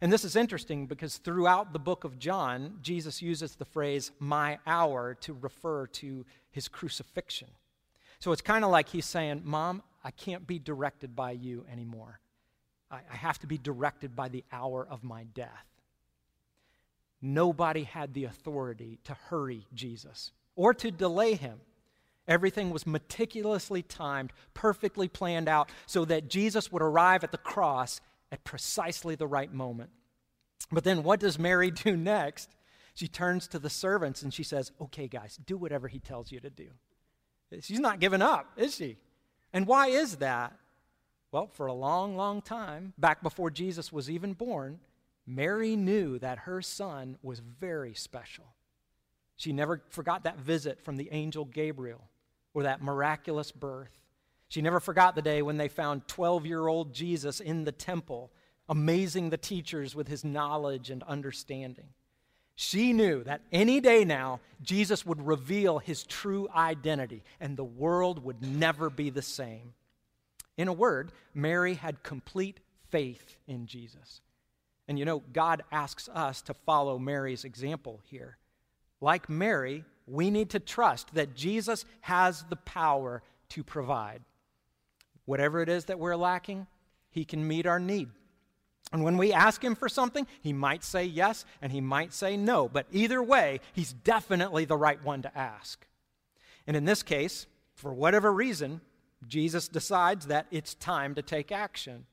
And 0.00 0.12
this 0.12 0.24
is 0.24 0.36
interesting 0.36 0.86
because 0.86 1.16
throughout 1.16 1.72
the 1.72 1.78
book 1.78 2.04
of 2.04 2.18
John, 2.18 2.78
Jesus 2.82 3.22
uses 3.22 3.54
the 3.54 3.64
phrase 3.64 4.12
my 4.18 4.58
hour 4.66 5.14
to 5.22 5.32
refer 5.32 5.86
to 5.86 6.26
his 6.50 6.68
crucifixion. 6.68 7.48
So 8.18 8.32
it's 8.32 8.42
kind 8.42 8.64
of 8.64 8.70
like 8.70 8.88
he's 8.88 9.06
saying, 9.06 9.42
Mom, 9.44 9.82
I 10.04 10.10
can't 10.10 10.46
be 10.46 10.58
directed 10.58 11.16
by 11.16 11.32
you 11.32 11.64
anymore. 11.70 12.20
I, 12.90 13.00
I 13.10 13.16
have 13.16 13.38
to 13.40 13.46
be 13.46 13.58
directed 13.58 14.14
by 14.14 14.28
the 14.28 14.44
hour 14.52 14.86
of 14.88 15.02
my 15.02 15.24
death. 15.24 15.66
Nobody 17.22 17.84
had 17.84 18.12
the 18.12 18.24
authority 18.24 18.98
to 19.04 19.14
hurry 19.14 19.66
Jesus 19.74 20.32
or 20.54 20.74
to 20.74 20.90
delay 20.90 21.34
him. 21.34 21.60
Everything 22.28 22.70
was 22.70 22.86
meticulously 22.86 23.82
timed, 23.82 24.32
perfectly 24.52 25.08
planned 25.08 25.48
out, 25.48 25.70
so 25.86 26.04
that 26.04 26.28
Jesus 26.28 26.70
would 26.70 26.82
arrive 26.82 27.24
at 27.24 27.32
the 27.32 27.38
cross 27.38 28.00
at 28.32 28.44
precisely 28.44 29.14
the 29.14 29.26
right 29.26 29.52
moment. 29.52 29.90
But 30.70 30.84
then 30.84 31.02
what 31.02 31.20
does 31.20 31.38
Mary 31.38 31.70
do 31.70 31.96
next? 31.96 32.50
She 32.94 33.08
turns 33.08 33.46
to 33.48 33.58
the 33.58 33.70
servants 33.70 34.22
and 34.22 34.32
she 34.32 34.42
says, 34.42 34.72
Okay, 34.80 35.08
guys, 35.08 35.38
do 35.46 35.56
whatever 35.56 35.88
he 35.88 35.98
tells 35.98 36.32
you 36.32 36.40
to 36.40 36.50
do. 36.50 36.68
She's 37.60 37.80
not 37.80 38.00
giving 38.00 38.22
up, 38.22 38.50
is 38.56 38.74
she? 38.74 38.96
And 39.52 39.66
why 39.66 39.88
is 39.88 40.16
that? 40.16 40.56
Well, 41.30 41.48
for 41.52 41.66
a 41.66 41.72
long, 41.72 42.16
long 42.16 42.42
time, 42.42 42.92
back 42.98 43.22
before 43.22 43.50
Jesus 43.50 43.92
was 43.92 44.10
even 44.10 44.32
born, 44.32 44.80
Mary 45.26 45.76
knew 45.76 46.18
that 46.18 46.40
her 46.40 46.62
son 46.62 47.18
was 47.22 47.40
very 47.40 47.94
special. 47.94 48.46
She 49.36 49.52
never 49.52 49.82
forgot 49.90 50.24
that 50.24 50.38
visit 50.38 50.80
from 50.80 50.96
the 50.96 51.08
angel 51.12 51.44
Gabriel 51.44 52.08
or 52.54 52.62
that 52.62 52.82
miraculous 52.82 53.52
birth. 53.52 53.90
She 54.48 54.62
never 54.62 54.80
forgot 54.80 55.14
the 55.14 55.22
day 55.22 55.42
when 55.42 55.56
they 55.56 55.68
found 55.68 56.06
12 56.08 56.46
year 56.46 56.66
old 56.66 56.92
Jesus 56.92 57.40
in 57.40 57.64
the 57.64 57.72
temple, 57.72 58.30
amazing 58.68 59.30
the 59.30 59.36
teachers 59.36 59.94
with 59.94 60.08
his 60.08 60.24
knowledge 60.24 60.90
and 60.90 61.02
understanding. 61.04 61.88
She 62.54 62.94
knew 62.94 63.22
that 63.24 63.42
any 63.52 63.80
day 63.80 64.04
now, 64.04 64.40
Jesus 64.62 65.04
would 65.04 65.26
reveal 65.26 65.78
his 65.78 66.04
true 66.04 66.48
identity, 66.54 67.22
and 67.38 67.54
the 67.56 67.64
world 67.64 68.24
would 68.24 68.42
never 68.42 68.88
be 68.88 69.10
the 69.10 69.20
same. 69.20 69.74
In 70.56 70.68
a 70.68 70.72
word, 70.72 71.12
Mary 71.34 71.74
had 71.74 72.02
complete 72.02 72.60
faith 72.88 73.36
in 73.46 73.66
Jesus. 73.66 74.22
And 74.88 74.98
you 74.98 75.04
know, 75.04 75.22
God 75.32 75.64
asks 75.70 76.08
us 76.08 76.40
to 76.42 76.54
follow 76.54 76.98
Mary's 76.98 77.44
example 77.44 78.00
here. 78.04 78.38
Like 79.02 79.28
Mary, 79.28 79.84
we 80.06 80.30
need 80.30 80.50
to 80.50 80.60
trust 80.60 81.12
that 81.14 81.34
Jesus 81.34 81.84
has 82.00 82.44
the 82.48 82.56
power 82.56 83.22
to 83.50 83.62
provide. 83.62 84.22
Whatever 85.26 85.60
it 85.60 85.68
is 85.68 85.84
that 85.84 85.98
we're 85.98 86.16
lacking, 86.16 86.66
He 87.10 87.24
can 87.24 87.46
meet 87.46 87.66
our 87.66 87.78
need. 87.78 88.08
And 88.92 89.02
when 89.02 89.16
we 89.18 89.32
ask 89.32 89.62
Him 89.62 89.74
for 89.74 89.88
something, 89.88 90.26
He 90.40 90.52
might 90.52 90.82
say 90.82 91.04
yes 91.04 91.44
and 91.60 91.70
He 91.70 91.80
might 91.80 92.12
say 92.12 92.36
no. 92.36 92.68
But 92.68 92.86
either 92.90 93.22
way, 93.22 93.60
He's 93.74 93.92
definitely 93.92 94.64
the 94.64 94.76
right 94.76 95.02
one 95.04 95.22
to 95.22 95.38
ask. 95.38 95.86
And 96.66 96.76
in 96.76 96.84
this 96.84 97.02
case, 97.02 97.46
for 97.74 97.92
whatever 97.92 98.32
reason, 98.32 98.80
Jesus 99.26 99.68
decides 99.68 100.26
that 100.26 100.46
it's 100.50 100.74
time 100.74 101.14
to 101.14 101.22
take 101.22 101.52
action. 101.52 102.06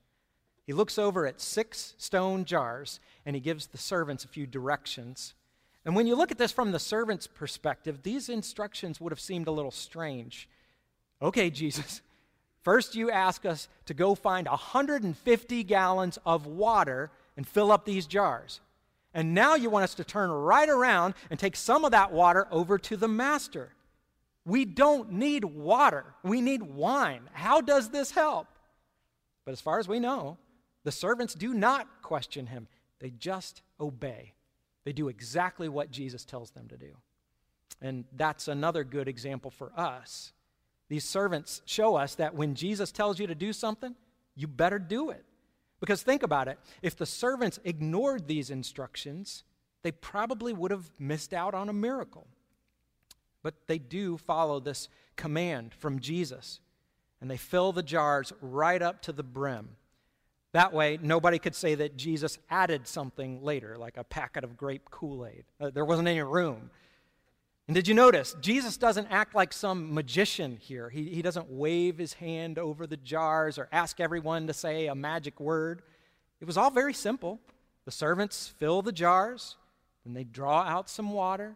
He 0.65 0.73
looks 0.73 0.97
over 0.97 1.25
at 1.27 1.41
six 1.41 1.93
stone 1.97 2.45
jars 2.45 2.99
and 3.25 3.35
he 3.35 3.41
gives 3.41 3.67
the 3.67 3.77
servants 3.77 4.23
a 4.23 4.29
few 4.29 4.47
directions. 4.47 5.35
And 5.85 5.95
when 5.95 6.07
you 6.07 6.15
look 6.15 6.31
at 6.31 6.37
this 6.37 6.51
from 6.51 6.71
the 6.71 6.79
servant's 6.79 7.27
perspective, 7.27 8.03
these 8.03 8.29
instructions 8.29 9.01
would 9.01 9.11
have 9.11 9.19
seemed 9.19 9.47
a 9.47 9.51
little 9.51 9.71
strange. 9.71 10.47
Okay, 11.21 11.49
Jesus, 11.49 12.01
first 12.63 12.95
you 12.95 13.11
ask 13.11 13.45
us 13.45 13.67
to 13.85 13.93
go 13.93 14.15
find 14.15 14.47
150 14.47 15.63
gallons 15.63 16.17
of 16.25 16.47
water 16.47 17.11
and 17.37 17.47
fill 17.47 17.71
up 17.71 17.85
these 17.85 18.07
jars. 18.07 18.61
And 19.13 19.33
now 19.33 19.55
you 19.55 19.69
want 19.69 19.83
us 19.83 19.95
to 19.95 20.03
turn 20.03 20.31
right 20.31 20.67
around 20.67 21.13
and 21.29 21.39
take 21.39 21.55
some 21.55 21.85
of 21.85 21.91
that 21.91 22.11
water 22.11 22.47
over 22.49 22.77
to 22.79 22.97
the 22.97 23.07
master. 23.07 23.73
We 24.45 24.65
don't 24.65 25.11
need 25.13 25.45
water, 25.45 26.05
we 26.23 26.41
need 26.41 26.63
wine. 26.63 27.29
How 27.33 27.61
does 27.61 27.89
this 27.89 28.11
help? 28.11 28.47
But 29.45 29.51
as 29.51 29.61
far 29.61 29.79
as 29.79 29.87
we 29.87 29.99
know, 29.99 30.37
the 30.83 30.91
servants 30.91 31.33
do 31.33 31.53
not 31.53 31.87
question 32.01 32.47
him, 32.47 32.67
they 32.99 33.11
just 33.11 33.61
obey. 33.79 34.33
They 34.83 34.93
do 34.93 35.07
exactly 35.07 35.69
what 35.69 35.91
Jesus 35.91 36.25
tells 36.25 36.51
them 36.51 36.67
to 36.67 36.77
do. 36.77 36.97
And 37.81 38.05
that's 38.15 38.47
another 38.47 38.83
good 38.83 39.07
example 39.07 39.51
for 39.51 39.71
us. 39.77 40.33
These 40.89 41.05
servants 41.05 41.61
show 41.65 41.95
us 41.95 42.15
that 42.15 42.35
when 42.35 42.55
Jesus 42.55 42.91
tells 42.91 43.19
you 43.19 43.27
to 43.27 43.35
do 43.35 43.53
something, 43.53 43.95
you 44.35 44.47
better 44.47 44.79
do 44.79 45.09
it. 45.09 45.23
Because 45.79 46.01
think 46.01 46.23
about 46.23 46.47
it 46.47 46.59
if 46.81 46.95
the 46.95 47.05
servants 47.05 47.59
ignored 47.63 48.27
these 48.27 48.49
instructions, 48.49 49.43
they 49.81 49.91
probably 49.91 50.53
would 50.53 50.71
have 50.71 50.89
missed 50.97 51.33
out 51.33 51.53
on 51.53 51.69
a 51.69 51.73
miracle. 51.73 52.27
But 53.41 53.67
they 53.67 53.77
do 53.77 54.17
follow 54.17 54.59
this 54.59 54.87
command 55.17 55.73
from 55.73 55.99
Jesus, 55.99 56.61
and 57.19 57.29
they 57.29 57.37
fill 57.37 57.73
the 57.73 57.83
jars 57.83 58.31
right 58.41 58.81
up 58.81 59.01
to 59.03 59.11
the 59.11 59.23
brim. 59.23 59.75
That 60.53 60.71
way, 60.71 60.99
nobody 61.01 61.39
could 61.39 61.55
say 61.55 61.75
that 61.75 61.97
Jesus 61.97 62.37
added 62.49 62.87
something 62.87 63.43
later, 63.43 63.75
like 63.77 63.97
a 63.97 64.03
packet 64.03 64.43
of 64.43 64.55
grape 64.55 64.89
Kool 64.89 65.25
Aid. 65.25 65.43
Uh, 65.59 65.71
there 65.71 65.83
wasn't 65.83 66.07
any 66.07 66.21
room. 66.21 66.69
And 67.67 67.75
did 67.75 67.87
you 67.87 67.93
notice? 67.93 68.35
Jesus 68.41 68.75
doesn't 68.75 69.07
act 69.09 69.35
like 69.35 69.53
some 69.53 69.93
magician 69.93 70.57
here. 70.57 70.89
He, 70.89 71.09
he 71.09 71.21
doesn't 71.21 71.49
wave 71.49 71.97
his 71.97 72.13
hand 72.13 72.59
over 72.59 72.85
the 72.85 72.97
jars 72.97 73.57
or 73.57 73.69
ask 73.71 74.01
everyone 74.01 74.47
to 74.47 74.53
say 74.53 74.87
a 74.87 74.95
magic 74.95 75.39
word. 75.39 75.81
It 76.41 76.45
was 76.45 76.57
all 76.57 76.71
very 76.71 76.93
simple. 76.93 77.39
The 77.85 77.91
servants 77.91 78.53
fill 78.59 78.81
the 78.81 78.91
jars, 78.91 79.55
and 80.05 80.15
they 80.15 80.23
draw 80.25 80.63
out 80.63 80.89
some 80.89 81.11
water, 81.11 81.55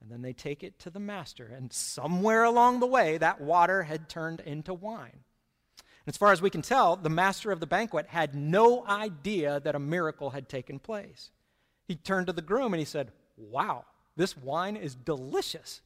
and 0.00 0.10
then 0.10 0.22
they 0.22 0.32
take 0.32 0.62
it 0.62 0.78
to 0.80 0.90
the 0.90 1.00
master. 1.00 1.46
And 1.46 1.72
somewhere 1.72 2.44
along 2.44 2.78
the 2.78 2.86
way, 2.86 3.18
that 3.18 3.40
water 3.40 3.82
had 3.82 4.08
turned 4.08 4.40
into 4.40 4.72
wine. 4.74 5.24
As 6.06 6.16
far 6.16 6.32
as 6.32 6.40
we 6.40 6.50
can 6.50 6.62
tell, 6.62 6.96
the 6.96 7.10
master 7.10 7.50
of 7.50 7.60
the 7.60 7.66
banquet 7.66 8.06
had 8.06 8.34
no 8.34 8.86
idea 8.86 9.60
that 9.60 9.74
a 9.74 9.80
miracle 9.80 10.30
had 10.30 10.48
taken 10.48 10.78
place. 10.78 11.30
He 11.86 11.96
turned 11.96 12.28
to 12.28 12.32
the 12.32 12.42
groom 12.42 12.72
and 12.72 12.78
he 12.78 12.86
said, 12.86 13.12
Wow, 13.36 13.84
this 14.18 14.36
wine 14.36 14.76
is 14.76 14.96
delicious. 14.96 15.80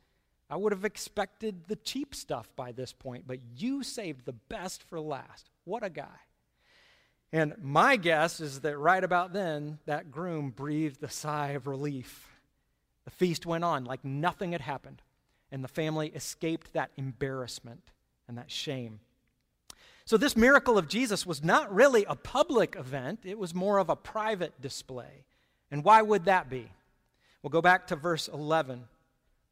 I 0.49 0.57
would 0.57 0.73
have 0.73 0.87
expected 0.87 1.69
the 1.69 1.77
cheap 1.77 2.15
stuff 2.15 2.49
by 2.57 2.73
this 2.73 2.93
point, 2.95 3.25
but 3.27 3.39
you 3.59 3.83
saved 3.83 4.25
the 4.25 4.33
best 4.33 4.83
for 4.83 4.99
last. 4.99 5.51
What 5.65 5.85
a 5.85 5.91
guy. 5.91 6.19
And 7.31 7.55
my 7.61 7.97
guess 7.97 8.41
is 8.41 8.61
that 8.61 8.79
right 8.79 9.05
about 9.05 9.35
then, 9.35 9.79
that 9.85 10.11
groom 10.11 10.49
breathed 10.49 11.03
a 11.03 11.11
sigh 11.11 11.51
of 11.51 11.67
relief. 11.67 12.39
The 13.05 13.11
feast 13.11 13.45
went 13.45 13.65
on 13.65 13.85
like 13.85 14.03
nothing 14.03 14.53
had 14.53 14.63
happened, 14.63 15.03
and 15.51 15.63
the 15.63 15.69
family 15.69 16.09
escaped 16.09 16.73
that 16.73 16.91
embarrassment 16.97 17.91
and 18.29 18.39
that 18.39 18.51
shame. 18.51 19.01
So, 20.07 20.17
this 20.17 20.37
miracle 20.37 20.79
of 20.79 20.89
Jesus 20.89 21.27
was 21.27 21.45
not 21.45 21.73
really 21.73 22.07
a 22.07 22.17
public 22.17 22.77
event, 22.77 23.21
it 23.25 23.39
was 23.39 23.55
more 23.55 23.77
of 23.77 23.91
a 23.91 23.97
private 23.97 24.59
display. 24.61 25.27
And 25.71 25.85
why 25.85 26.01
would 26.01 26.25
that 26.25 26.49
be? 26.49 26.71
We'll 27.43 27.51
go 27.51 27.63
back 27.63 27.89
to 27.89 27.97
verse 27.97 28.29
11. 28.29 28.85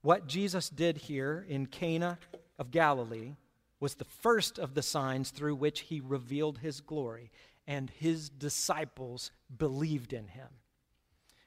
What 0.03 0.27
Jesus 0.27 0.71
did 0.71 0.97
here 0.97 1.45
in 1.49 1.67
Cana 1.67 2.19
of 2.59 2.71
Galilee 2.71 3.35
was 3.81 3.95
the 3.95 4.05
first 4.05 4.59
of 4.59 4.75
the 4.75 4.83
signs 4.83 5.31
through 5.31 5.57
which 5.57 5.81
he 5.81 6.01
revealed 6.01 6.59
his 6.59 6.81
glory, 6.81 7.31
and 7.67 7.91
his 7.91 8.29
disciples 8.29 9.33
believed 9.57 10.13
in 10.13 10.29
him. 10.29 10.49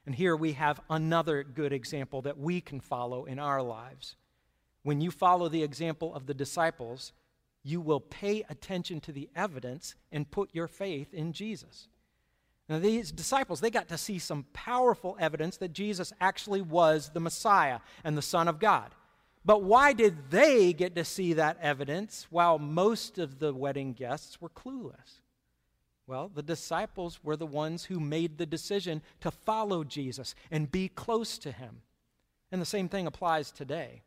And 0.06 0.16
here 0.16 0.36
we 0.36 0.54
have 0.54 0.82
another 0.90 1.44
good 1.44 1.72
example 1.72 2.22
that 2.24 2.38
we 2.38 2.60
can 2.60 2.82
follow 2.82 3.26
in 3.26 3.40
our 3.40 3.62
lives. 3.62 4.16
When 4.82 5.00
you 5.00 5.12
follow 5.12 5.48
the 5.48 5.64
example 5.64 6.14
of 6.14 6.26
the 6.26 6.34
disciples, 6.34 7.14
you 7.64 7.80
will 7.80 8.02
pay 8.02 8.44
attention 8.50 9.00
to 9.02 9.14
the 9.14 9.30
evidence 9.34 9.96
and 10.12 10.30
put 10.30 10.50
your 10.54 10.68
faith 10.68 11.14
in 11.14 11.32
Jesus. 11.32 11.88
Now, 12.70 12.80
these 12.80 13.12
disciples, 13.12 13.60
they 13.60 13.70
got 13.70 13.90
to 13.90 13.98
see 13.98 14.20
some 14.20 14.46
powerful 14.54 15.18
evidence 15.20 15.58
that 15.58 15.74
Jesus 15.74 16.14
actually 16.22 16.62
was 16.62 17.12
the 17.14 17.20
Messiah 17.20 17.80
and 18.04 18.18
the 18.18 18.22
Son 18.22 18.48
of 18.48 18.60
God. 18.60 18.96
But 19.46 19.64
why 19.64 19.92
did 19.92 20.32
they 20.32 20.72
get 20.72 20.96
to 20.96 21.04
see 21.04 21.34
that 21.34 21.58
evidence 21.62 22.28
while 22.30 22.58
most 22.58 23.18
of 23.18 23.40
the 23.40 23.54
wedding 23.54 23.92
guests 23.92 24.40
were 24.40 24.50
clueless? 24.50 25.20
Well, 26.08 26.32
the 26.34 26.44
disciples 26.44 27.20
were 27.24 27.36
the 27.36 27.46
ones 27.46 27.86
who 27.86 28.00
made 28.00 28.38
the 28.38 28.46
decision 28.46 29.02
to 29.22 29.32
follow 29.32 29.84
Jesus 29.84 30.36
and 30.50 30.72
be 30.72 30.88
close 30.88 31.38
to 31.40 31.52
him. 31.52 31.82
And 32.52 32.62
the 32.62 32.66
same 32.66 32.88
thing 32.88 33.08
applies 33.08 33.52
today. 33.52 34.04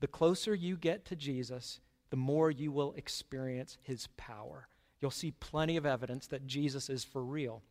The 0.00 0.06
closer 0.06 0.54
you 0.54 0.76
get 0.76 1.06
to 1.06 1.16
Jesus, 1.16 1.80
the 2.10 2.16
more 2.16 2.50
you 2.50 2.70
will 2.70 2.94
experience 2.96 3.78
his 3.82 4.08
power. 4.18 4.68
You'll 5.00 5.10
see 5.10 5.30
plenty 5.30 5.76
of 5.76 5.86
evidence 5.86 6.26
that 6.28 6.46
Jesus 6.46 6.90
is 6.90 7.04
for 7.04 7.22
real. 7.22 7.62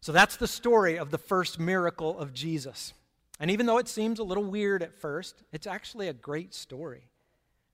So 0.00 0.12
that's 0.12 0.36
the 0.36 0.48
story 0.48 0.98
of 0.98 1.10
the 1.10 1.18
first 1.18 1.60
miracle 1.60 2.18
of 2.18 2.34
Jesus. 2.34 2.92
And 3.38 3.50
even 3.50 3.66
though 3.66 3.78
it 3.78 3.88
seems 3.88 4.18
a 4.18 4.24
little 4.24 4.44
weird 4.44 4.82
at 4.82 4.94
first, 4.94 5.42
it's 5.52 5.66
actually 5.66 6.08
a 6.08 6.12
great 6.12 6.54
story. 6.54 7.08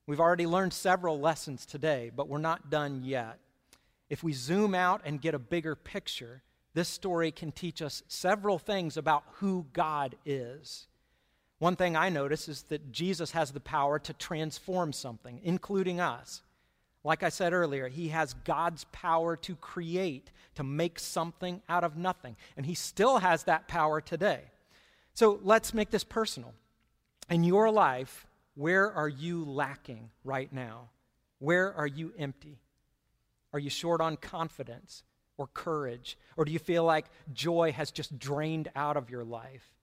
We've 0.07 0.19
already 0.19 0.47
learned 0.47 0.73
several 0.73 1.19
lessons 1.19 1.65
today, 1.65 2.11
but 2.15 2.27
we're 2.27 2.39
not 2.39 2.69
done 2.69 3.03
yet. 3.03 3.39
If 4.09 4.23
we 4.23 4.33
zoom 4.33 4.73
out 4.73 5.01
and 5.05 5.21
get 5.21 5.35
a 5.35 5.39
bigger 5.39 5.75
picture, 5.75 6.41
this 6.73 6.89
story 6.89 7.31
can 7.31 7.51
teach 7.51 7.81
us 7.81 8.03
several 8.07 8.57
things 8.57 8.97
about 8.97 9.23
who 9.33 9.67
God 9.73 10.15
is. 10.25 10.87
One 11.59 11.75
thing 11.75 11.95
I 11.95 12.09
notice 12.09 12.47
is 12.47 12.63
that 12.63 12.91
Jesus 12.91 13.31
has 13.31 13.51
the 13.51 13.59
power 13.59 13.99
to 13.99 14.13
transform 14.13 14.93
something, 14.93 15.41
including 15.43 15.99
us. 15.99 16.41
Like 17.03 17.23
I 17.23 17.29
said 17.29 17.53
earlier, 17.53 17.87
he 17.87 18.09
has 18.09 18.33
God's 18.43 18.85
power 18.91 19.37
to 19.37 19.55
create, 19.55 20.31
to 20.55 20.63
make 20.63 20.99
something 20.99 21.61
out 21.69 21.83
of 21.83 21.95
nothing. 21.95 22.35
And 22.57 22.65
he 22.65 22.75
still 22.75 23.19
has 23.19 23.43
that 23.43 23.67
power 23.67 24.01
today. 24.01 24.41
So 25.13 25.39
let's 25.43 25.73
make 25.73 25.91
this 25.91 26.03
personal. 26.03 26.53
In 27.29 27.43
your 27.43 27.71
life, 27.71 28.27
where 28.55 28.91
are 28.91 29.07
you 29.07 29.45
lacking 29.45 30.09
right 30.23 30.51
now? 30.51 30.89
Where 31.39 31.73
are 31.73 31.87
you 31.87 32.13
empty? 32.17 32.59
Are 33.53 33.59
you 33.59 33.69
short 33.69 34.01
on 34.01 34.17
confidence 34.17 35.03
or 35.37 35.47
courage? 35.47 36.17
Or 36.35 36.43
do 36.43 36.51
you 36.51 36.59
feel 36.59 36.83
like 36.83 37.05
joy 37.33 37.71
has 37.71 37.91
just 37.91 38.19
drained 38.19 38.67
out 38.75 38.97
of 38.97 39.09
your 39.09 39.23
life? 39.23 39.73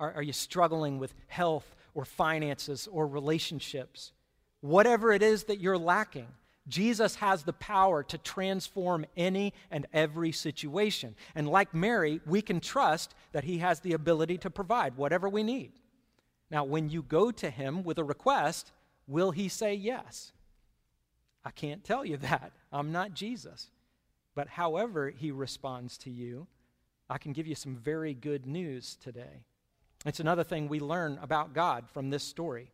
Are, 0.00 0.14
are 0.14 0.22
you 0.22 0.32
struggling 0.32 0.98
with 0.98 1.14
health 1.28 1.76
or 1.94 2.04
finances 2.04 2.88
or 2.90 3.06
relationships? 3.06 4.12
Whatever 4.60 5.12
it 5.12 5.22
is 5.22 5.44
that 5.44 5.60
you're 5.60 5.78
lacking, 5.78 6.28
Jesus 6.66 7.16
has 7.16 7.42
the 7.42 7.52
power 7.52 8.02
to 8.04 8.16
transform 8.16 9.04
any 9.16 9.52
and 9.70 9.86
every 9.92 10.32
situation. 10.32 11.14
And 11.34 11.48
like 11.48 11.74
Mary, 11.74 12.20
we 12.26 12.40
can 12.40 12.60
trust 12.60 13.14
that 13.32 13.44
he 13.44 13.58
has 13.58 13.80
the 13.80 13.92
ability 13.92 14.38
to 14.38 14.50
provide 14.50 14.96
whatever 14.96 15.28
we 15.28 15.42
need. 15.42 15.72
Now, 16.50 16.64
when 16.64 16.88
you 16.88 17.02
go 17.02 17.30
to 17.30 17.50
him 17.50 17.82
with 17.82 17.98
a 17.98 18.04
request, 18.04 18.72
will 19.06 19.30
he 19.30 19.48
say 19.48 19.74
yes? 19.74 20.32
I 21.44 21.50
can't 21.50 21.84
tell 21.84 22.04
you 22.04 22.16
that. 22.18 22.52
I'm 22.72 22.92
not 22.92 23.14
Jesus. 23.14 23.70
But 24.34 24.48
however 24.48 25.10
he 25.10 25.30
responds 25.30 25.98
to 25.98 26.10
you, 26.10 26.46
I 27.10 27.18
can 27.18 27.32
give 27.32 27.46
you 27.46 27.54
some 27.54 27.76
very 27.76 28.14
good 28.14 28.46
news 28.46 28.96
today. 28.96 29.44
It's 30.06 30.20
another 30.20 30.44
thing 30.44 30.68
we 30.68 30.80
learn 30.80 31.18
about 31.22 31.54
God 31.54 31.88
from 31.92 32.10
this 32.10 32.24
story. 32.24 32.70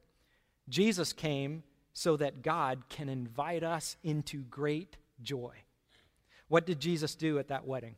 Jesus 0.68 1.12
came 1.12 1.64
so 1.92 2.16
that 2.16 2.42
God 2.42 2.88
can 2.88 3.08
invite 3.08 3.62
us 3.62 3.96
into 4.02 4.42
great 4.42 4.96
joy. 5.22 5.54
What 6.48 6.66
did 6.66 6.80
Jesus 6.80 7.14
do 7.14 7.38
at 7.38 7.48
that 7.48 7.66
wedding? 7.66 7.96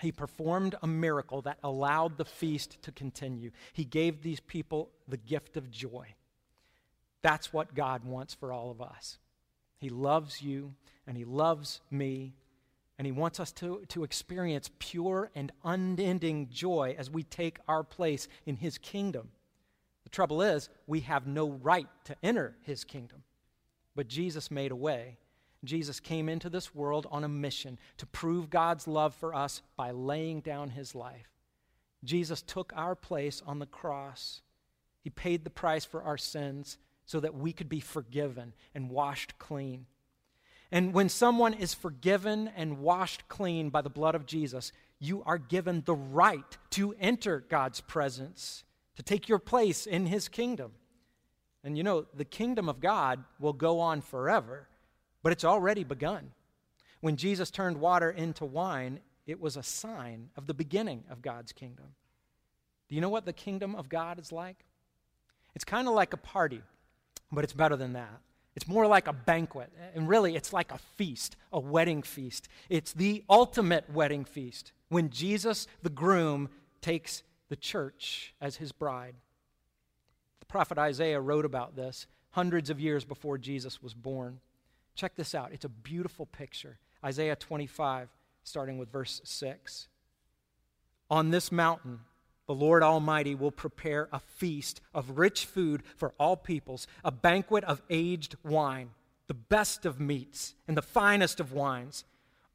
He 0.00 0.12
performed 0.12 0.76
a 0.82 0.86
miracle 0.86 1.42
that 1.42 1.58
allowed 1.62 2.18
the 2.18 2.24
feast 2.24 2.80
to 2.82 2.92
continue. 2.92 3.50
He 3.72 3.84
gave 3.84 4.22
these 4.22 4.40
people 4.40 4.90
the 5.08 5.16
gift 5.16 5.56
of 5.56 5.70
joy. 5.70 6.14
That's 7.22 7.52
what 7.52 7.74
God 7.74 8.04
wants 8.04 8.34
for 8.34 8.52
all 8.52 8.70
of 8.70 8.80
us. 8.80 9.18
He 9.78 9.88
loves 9.88 10.42
you 10.42 10.74
and 11.06 11.16
He 11.16 11.24
loves 11.24 11.80
me, 11.90 12.34
and 12.98 13.06
He 13.06 13.12
wants 13.12 13.40
us 13.40 13.50
to, 13.52 13.84
to 13.88 14.04
experience 14.04 14.70
pure 14.78 15.30
and 15.34 15.50
unending 15.64 16.48
joy 16.50 16.94
as 16.98 17.10
we 17.10 17.22
take 17.22 17.58
our 17.66 17.82
place 17.82 18.28
in 18.44 18.56
His 18.56 18.76
kingdom. 18.76 19.30
The 20.08 20.14
trouble 20.14 20.40
is, 20.40 20.70
we 20.86 21.00
have 21.00 21.26
no 21.26 21.50
right 21.50 21.86
to 22.04 22.16
enter 22.22 22.56
his 22.62 22.82
kingdom. 22.82 23.24
But 23.94 24.08
Jesus 24.08 24.50
made 24.50 24.70
a 24.70 24.76
way. 24.76 25.18
Jesus 25.64 26.00
came 26.00 26.30
into 26.30 26.48
this 26.48 26.74
world 26.74 27.06
on 27.10 27.24
a 27.24 27.28
mission 27.28 27.78
to 27.98 28.06
prove 28.06 28.48
God's 28.48 28.88
love 28.88 29.14
for 29.14 29.34
us 29.34 29.60
by 29.76 29.90
laying 29.90 30.40
down 30.40 30.70
his 30.70 30.94
life. 30.94 31.28
Jesus 32.02 32.40
took 32.40 32.72
our 32.74 32.94
place 32.94 33.42
on 33.46 33.58
the 33.58 33.66
cross. 33.66 34.40
He 35.02 35.10
paid 35.10 35.44
the 35.44 35.50
price 35.50 35.84
for 35.84 36.02
our 36.02 36.16
sins 36.16 36.78
so 37.04 37.20
that 37.20 37.34
we 37.34 37.52
could 37.52 37.68
be 37.68 37.80
forgiven 37.80 38.54
and 38.74 38.88
washed 38.88 39.38
clean. 39.38 39.84
And 40.72 40.94
when 40.94 41.10
someone 41.10 41.52
is 41.52 41.74
forgiven 41.74 42.48
and 42.56 42.78
washed 42.78 43.28
clean 43.28 43.68
by 43.68 43.82
the 43.82 43.90
blood 43.90 44.14
of 44.14 44.24
Jesus, 44.24 44.72
you 44.98 45.22
are 45.26 45.36
given 45.36 45.82
the 45.84 45.94
right 45.94 46.56
to 46.70 46.94
enter 46.98 47.44
God's 47.46 47.82
presence 47.82 48.64
to 48.98 49.02
take 49.04 49.28
your 49.28 49.38
place 49.38 49.86
in 49.86 50.06
his 50.06 50.26
kingdom. 50.26 50.72
And 51.62 51.78
you 51.78 51.84
know, 51.84 52.06
the 52.14 52.24
kingdom 52.24 52.68
of 52.68 52.80
God 52.80 53.22
will 53.38 53.52
go 53.52 53.78
on 53.78 54.00
forever, 54.00 54.66
but 55.22 55.30
it's 55.32 55.44
already 55.44 55.84
begun. 55.84 56.32
When 57.00 57.16
Jesus 57.16 57.52
turned 57.52 57.78
water 57.78 58.10
into 58.10 58.44
wine, 58.44 58.98
it 59.24 59.40
was 59.40 59.56
a 59.56 59.62
sign 59.62 60.30
of 60.36 60.48
the 60.48 60.54
beginning 60.54 61.04
of 61.10 61.22
God's 61.22 61.52
kingdom. 61.52 61.86
Do 62.88 62.96
you 62.96 63.00
know 63.00 63.08
what 63.08 63.24
the 63.24 63.32
kingdom 63.32 63.76
of 63.76 63.88
God 63.88 64.18
is 64.18 64.32
like? 64.32 64.64
It's 65.54 65.64
kind 65.64 65.86
of 65.86 65.94
like 65.94 66.12
a 66.12 66.18
party, 66.18 66.62
but 67.30 67.44
it's 67.44 67.52
better 67.52 67.76
than 67.76 67.92
that. 67.92 68.20
It's 68.56 68.66
more 68.66 68.88
like 68.88 69.06
a 69.06 69.12
banquet. 69.12 69.72
And 69.94 70.08
really, 70.08 70.34
it's 70.34 70.52
like 70.52 70.72
a 70.72 70.78
feast, 70.96 71.36
a 71.52 71.60
wedding 71.60 72.02
feast. 72.02 72.48
It's 72.68 72.92
the 72.92 73.22
ultimate 73.30 73.88
wedding 73.92 74.24
feast 74.24 74.72
when 74.88 75.10
Jesus, 75.10 75.68
the 75.84 75.90
groom, 75.90 76.48
takes 76.80 77.22
the 77.48 77.56
church 77.56 78.34
as 78.40 78.56
his 78.56 78.72
bride. 78.72 79.14
The 80.40 80.46
prophet 80.46 80.78
Isaiah 80.78 81.20
wrote 81.20 81.44
about 81.44 81.76
this 81.76 82.06
hundreds 82.30 82.70
of 82.70 82.80
years 82.80 83.04
before 83.04 83.38
Jesus 83.38 83.82
was 83.82 83.94
born. 83.94 84.40
Check 84.94 85.16
this 85.16 85.34
out. 85.34 85.52
It's 85.52 85.64
a 85.64 85.70
beautiful 85.70 86.26
picture. 86.26 86.78
Isaiah 87.04 87.36
25, 87.36 88.08
starting 88.42 88.78
with 88.78 88.90
verse 88.90 89.20
6. 89.24 89.88
On 91.10 91.30
this 91.30 91.50
mountain, 91.50 92.00
the 92.46 92.54
Lord 92.54 92.82
Almighty 92.82 93.34
will 93.34 93.50
prepare 93.50 94.08
a 94.12 94.18
feast 94.18 94.80
of 94.94 95.18
rich 95.18 95.46
food 95.46 95.82
for 95.96 96.14
all 96.18 96.36
peoples, 96.36 96.86
a 97.04 97.10
banquet 97.10 97.64
of 97.64 97.82
aged 97.90 98.36
wine, 98.42 98.90
the 99.26 99.34
best 99.34 99.86
of 99.86 100.00
meats 100.00 100.54
and 100.66 100.76
the 100.76 100.82
finest 100.82 101.40
of 101.40 101.52
wines 101.52 102.04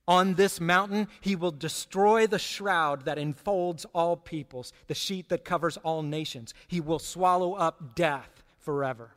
on 0.07 0.33
this 0.33 0.59
mountain, 0.59 1.07
he 1.21 1.35
will 1.35 1.51
destroy 1.51 2.27
the 2.27 2.39
shroud 2.39 3.05
that 3.05 3.17
enfolds 3.17 3.85
all 3.93 4.17
peoples, 4.17 4.73
the 4.87 4.95
sheet 4.95 5.29
that 5.29 5.45
covers 5.45 5.77
all 5.77 6.01
nations. 6.01 6.53
He 6.67 6.81
will 6.81 6.99
swallow 6.99 7.53
up 7.53 7.95
death 7.95 8.43
forever. 8.59 9.11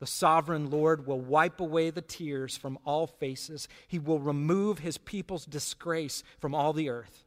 The 0.00 0.06
sovereign 0.06 0.68
Lord 0.68 1.06
will 1.06 1.20
wipe 1.20 1.60
away 1.60 1.90
the 1.90 2.02
tears 2.02 2.56
from 2.56 2.78
all 2.84 3.06
faces. 3.06 3.68
He 3.86 3.98
will 3.98 4.18
remove 4.18 4.80
his 4.80 4.98
people's 4.98 5.46
disgrace 5.46 6.24
from 6.40 6.54
all 6.54 6.72
the 6.72 6.88
earth. 6.88 7.24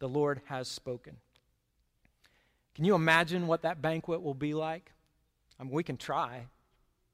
The 0.00 0.08
Lord 0.08 0.42
has 0.46 0.68
spoken. 0.68 1.16
Can 2.74 2.84
you 2.84 2.94
imagine 2.94 3.46
what 3.46 3.62
that 3.62 3.80
banquet 3.80 4.22
will 4.22 4.34
be 4.34 4.52
like? 4.52 4.92
I 5.58 5.62
mean, 5.62 5.72
we 5.72 5.84
can 5.84 5.96
try 5.96 6.48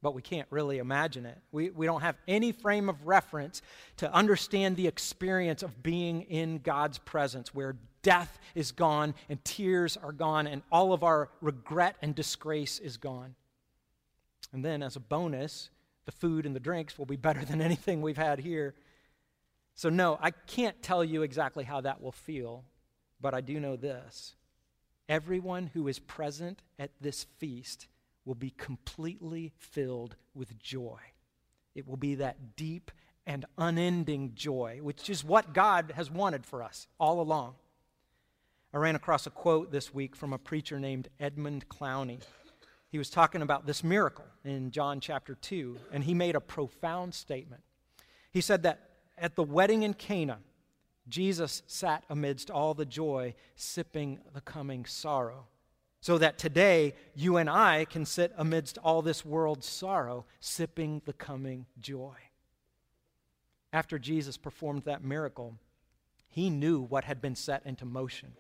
but 0.03 0.15
we 0.15 0.23
can't 0.23 0.49
really 0.51 0.79
imagine 0.79 1.25
it. 1.25 1.39
We, 1.53 1.71
we 1.71 1.87
don't 1.87 2.01
have 2.01 2.17
any 2.27 2.51
frame 2.51 2.89
of 2.89 3.07
reference 3.07 3.63
to 3.99 4.13
understand 4.13 4.77
the 4.77 4.89
experience 4.89 5.63
of 5.63 5.83
being 5.83 6.23
in 6.23 6.59
God's 6.59 6.99
presence, 6.99 7.55
where 7.55 7.77
death 8.03 8.41
is 8.57 8.73
gone 8.73 9.15
and 9.29 9.43
tears 9.45 9.97
are 9.97 10.13
gone 10.13 10.49
and 10.49 10.63
all 10.73 10.93
of 10.93 11.05
our 11.05 11.31
regret 11.41 11.97
and 12.03 12.15
disgrace 12.15 12.81
is 12.81 12.97
gone. 12.97 13.37
And 14.53 14.65
then, 14.65 14.83
as 14.83 14.97
a 14.97 15.01
bonus, 15.01 15.71
the 16.05 16.13
food 16.13 16.45
and 16.45 16.55
the 16.55 16.61
drinks 16.61 16.99
will 16.99 17.07
be 17.07 17.17
better 17.17 17.45
than 17.45 17.63
anything 17.63 18.03
we've 18.03 18.19
had 18.19 18.41
here. 18.41 18.75
So, 19.75 19.89
no, 19.89 20.19
I 20.21 20.33
can't 20.33 20.83
tell 20.83 21.05
you 21.05 21.23
exactly 21.23 21.65
how 21.65 21.81
that 21.83 22.03
will 22.03 22.13
feel, 22.13 22.65
but 23.21 23.35
I 23.35 23.41
do 23.41 23.59
know 23.61 23.77
this. 23.77 24.35
Everyone 25.09 25.71
who 25.73 25.89
is 25.89 25.99
present 25.99 26.61
at 26.79 26.91
this 27.01 27.25
feast 27.39 27.87
will 28.25 28.35
be 28.35 28.51
completely 28.51 29.53
filled 29.57 30.17
with 30.35 30.59
joy. 30.59 30.99
It 31.75 31.87
will 31.87 31.97
be 31.97 32.17
that 32.17 32.57
deep 32.57 32.91
and 33.27 33.45
unending 33.57 34.33
joy, 34.35 34.81
which 34.83 35.09
is 35.09 35.25
what 35.25 35.53
God 35.53 35.93
has 35.97 36.11
wanted 36.11 36.45
for 36.45 36.63
us 36.63 36.87
all 36.99 37.21
along. 37.21 37.55
I 38.75 38.79
ran 38.79 38.97
across 38.97 39.27
a 39.27 39.31
quote 39.31 39.71
this 39.71 39.93
week 39.93 40.17
from 40.17 40.33
a 40.33 40.39
preacher 40.39 40.81
named 40.81 41.09
Edmund 41.21 41.69
Clowney. 41.69 42.21
He 42.89 42.99
was 42.99 43.11
talking 43.11 43.43
about 43.43 43.67
this 43.67 43.85
miracle 43.85 44.25
in 44.45 44.71
John 44.71 45.01
chapter 45.01 45.35
2, 45.35 45.79
and 45.93 46.05
he 46.05 46.15
made 46.15 46.35
a 46.35 46.41
profound 46.41 47.15
statement. 47.15 47.63
He 48.31 48.41
said 48.41 48.63
that 48.63 48.91
at 49.19 49.37
the 49.37 49.43
wedding 49.43 49.83
in 49.83 49.95
Cana, 49.95 50.39
Jesus 51.09 51.63
sat 51.67 52.05
amidst 52.09 52.51
all 52.51 52.75
the 52.75 52.87
joy, 52.87 53.35
sipping 53.57 54.21
the 54.33 54.41
coming 54.41 54.85
sorrow 54.85 55.47
so 56.03 56.19
that 56.19 56.37
today 56.37 56.95
you 57.15 57.37
and 57.37 57.49
I 57.49 57.87
can 57.87 58.05
sit 58.05 58.35
amidst 58.37 58.77
all 58.79 59.03
this 59.03 59.25
world's 59.25 59.69
sorrow, 59.69 60.27
sipping 60.41 61.01
the 61.05 61.13
coming 61.13 61.67
joy. 61.81 62.17
After 63.73 64.01
Jesus 64.01 64.37
performed 64.37 64.83
that 64.83 65.05
miracle, 65.05 65.55
he 66.29 66.51
knew 66.51 66.81
what 66.81 67.05
had 67.05 67.23
been 67.23 67.37
set 67.37 67.65
into 67.65 67.85
motion. 67.85 68.33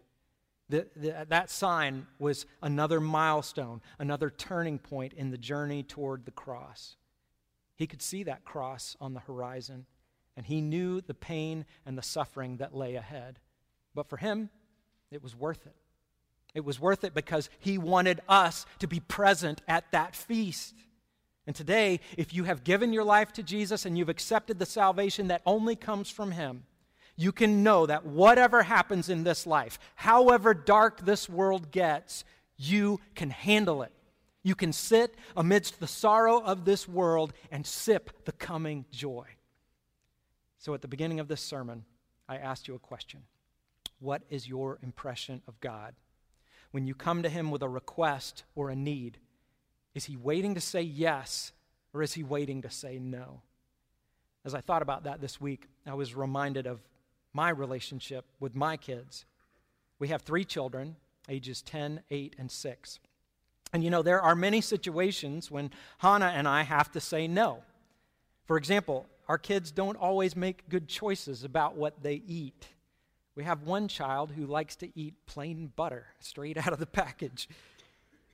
The, 0.68 0.88
the, 0.96 1.26
that 1.28 1.50
sign 1.50 2.08
was 2.18 2.46
another 2.62 3.00
milestone, 3.00 3.80
another 3.98 4.28
turning 4.28 4.80
point 4.80 5.12
in 5.12 5.30
the 5.30 5.38
journey 5.38 5.84
toward 5.84 6.24
the 6.24 6.32
cross. 6.32 6.96
He 7.76 7.86
could 7.86 8.02
see 8.02 8.24
that 8.24 8.44
cross 8.44 8.96
on 9.00 9.14
the 9.14 9.20
horizon, 9.20 9.86
and 10.36 10.44
he 10.46 10.60
knew 10.60 11.00
the 11.00 11.14
pain 11.14 11.64
and 11.86 11.96
the 11.96 12.02
suffering 12.02 12.56
that 12.56 12.74
lay 12.74 12.96
ahead. 12.96 13.38
But 13.94 14.08
for 14.08 14.16
him, 14.16 14.50
it 15.12 15.22
was 15.22 15.36
worth 15.36 15.64
it. 15.64 15.76
It 16.54 16.64
was 16.64 16.80
worth 16.80 17.04
it 17.04 17.14
because 17.14 17.48
he 17.58 17.78
wanted 17.78 18.20
us 18.28 18.66
to 18.80 18.86
be 18.86 19.00
present 19.00 19.62
at 19.66 19.90
that 19.92 20.14
feast. 20.14 20.74
And 21.46 21.56
today, 21.56 22.00
if 22.16 22.34
you 22.34 22.44
have 22.44 22.64
given 22.64 22.92
your 22.92 23.04
life 23.04 23.32
to 23.32 23.42
Jesus 23.42 23.84
and 23.84 23.96
you've 23.96 24.08
accepted 24.08 24.58
the 24.58 24.66
salvation 24.66 25.28
that 25.28 25.42
only 25.46 25.74
comes 25.74 26.10
from 26.10 26.32
him, 26.32 26.64
you 27.16 27.32
can 27.32 27.62
know 27.62 27.86
that 27.86 28.06
whatever 28.06 28.62
happens 28.62 29.08
in 29.08 29.24
this 29.24 29.46
life, 29.46 29.78
however 29.94 30.54
dark 30.54 31.04
this 31.04 31.28
world 31.28 31.70
gets, 31.70 32.24
you 32.56 33.00
can 33.14 33.30
handle 33.30 33.82
it. 33.82 33.92
You 34.42 34.54
can 34.54 34.72
sit 34.72 35.14
amidst 35.36 35.78
the 35.78 35.86
sorrow 35.86 36.42
of 36.42 36.64
this 36.64 36.88
world 36.88 37.32
and 37.50 37.66
sip 37.66 38.24
the 38.24 38.32
coming 38.32 38.84
joy. 38.90 39.26
So, 40.58 40.74
at 40.74 40.82
the 40.82 40.88
beginning 40.88 41.20
of 41.20 41.28
this 41.28 41.40
sermon, 41.40 41.84
I 42.28 42.36
asked 42.36 42.66
you 42.68 42.74
a 42.74 42.80
question 42.80 43.22
What 43.98 44.22
is 44.30 44.48
your 44.48 44.78
impression 44.82 45.42
of 45.46 45.60
God? 45.60 45.94
When 46.72 46.86
you 46.86 46.94
come 46.94 47.22
to 47.22 47.28
Him 47.28 47.50
with 47.50 47.62
a 47.62 47.68
request 47.68 48.44
or 48.54 48.68
a 48.68 48.76
need, 48.76 49.18
Is 49.94 50.06
he 50.06 50.16
waiting 50.16 50.54
to 50.54 50.60
say 50.60 50.80
yes, 50.82 51.52
or 51.92 52.02
is 52.02 52.14
he 52.14 52.22
waiting 52.22 52.62
to 52.62 52.70
say 52.70 52.98
no? 52.98 53.42
As 54.44 54.54
I 54.54 54.60
thought 54.60 54.82
about 54.82 55.04
that 55.04 55.20
this 55.20 55.40
week, 55.40 55.68
I 55.86 55.94
was 55.94 56.14
reminded 56.14 56.66
of 56.66 56.80
my 57.32 57.50
relationship 57.50 58.24
with 58.40 58.54
my 58.54 58.76
kids. 58.76 59.24
We 59.98 60.08
have 60.08 60.22
three 60.22 60.44
children, 60.44 60.96
ages 61.28 61.62
10, 61.62 62.02
8, 62.10 62.36
and 62.38 62.50
6. 62.50 63.00
And 63.72 63.84
you 63.84 63.90
know, 63.90 64.02
there 64.02 64.20
are 64.20 64.34
many 64.34 64.60
situations 64.60 65.50
when 65.50 65.70
Hannah 65.98 66.32
and 66.34 66.48
I 66.48 66.62
have 66.62 66.90
to 66.92 67.00
say 67.00 67.28
no. 67.28 67.62
For 68.46 68.56
example, 68.56 69.06
our 69.28 69.38
kids 69.38 69.70
don't 69.70 69.96
always 69.96 70.34
make 70.34 70.68
good 70.68 70.88
choices 70.88 71.44
about 71.44 71.76
what 71.76 72.02
they 72.02 72.22
eat. 72.26 72.68
We 73.34 73.44
have 73.44 73.62
one 73.62 73.88
child 73.88 74.32
who 74.32 74.46
likes 74.46 74.76
to 74.76 74.98
eat 74.98 75.14
plain 75.26 75.72
butter 75.74 76.06
straight 76.20 76.56
out 76.58 76.72
of 76.72 76.78
the 76.78 76.86
package. 76.86 77.48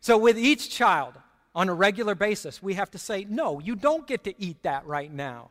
So, 0.01 0.19
with 0.19 0.39
each 0.39 0.71
child 0.71 1.15
on 1.55 1.69
a 1.69 1.75
regular 1.75 2.15
basis, 2.15 2.63
we 2.63 2.75
have 2.75 2.91
to 2.93 2.99
say, 2.99 3.27
No, 3.29 3.61
you 3.61 3.77
don't 3.77 4.07
get 4.07 4.25
to 4.25 4.41
eat 4.41 4.63
that 4.63 4.87
right 4.87 5.13
now. 5.13 5.51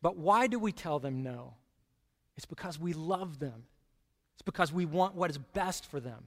But 0.00 0.16
why 0.16 0.46
do 0.48 0.58
we 0.58 0.72
tell 0.72 0.98
them 0.98 1.22
no? 1.22 1.54
It's 2.36 2.46
because 2.46 2.78
we 2.78 2.92
love 2.92 3.38
them, 3.38 3.64
it's 4.34 4.42
because 4.42 4.72
we 4.72 4.84
want 4.84 5.14
what 5.14 5.30
is 5.30 5.38
best 5.38 5.86
for 5.86 6.00
them. 6.00 6.24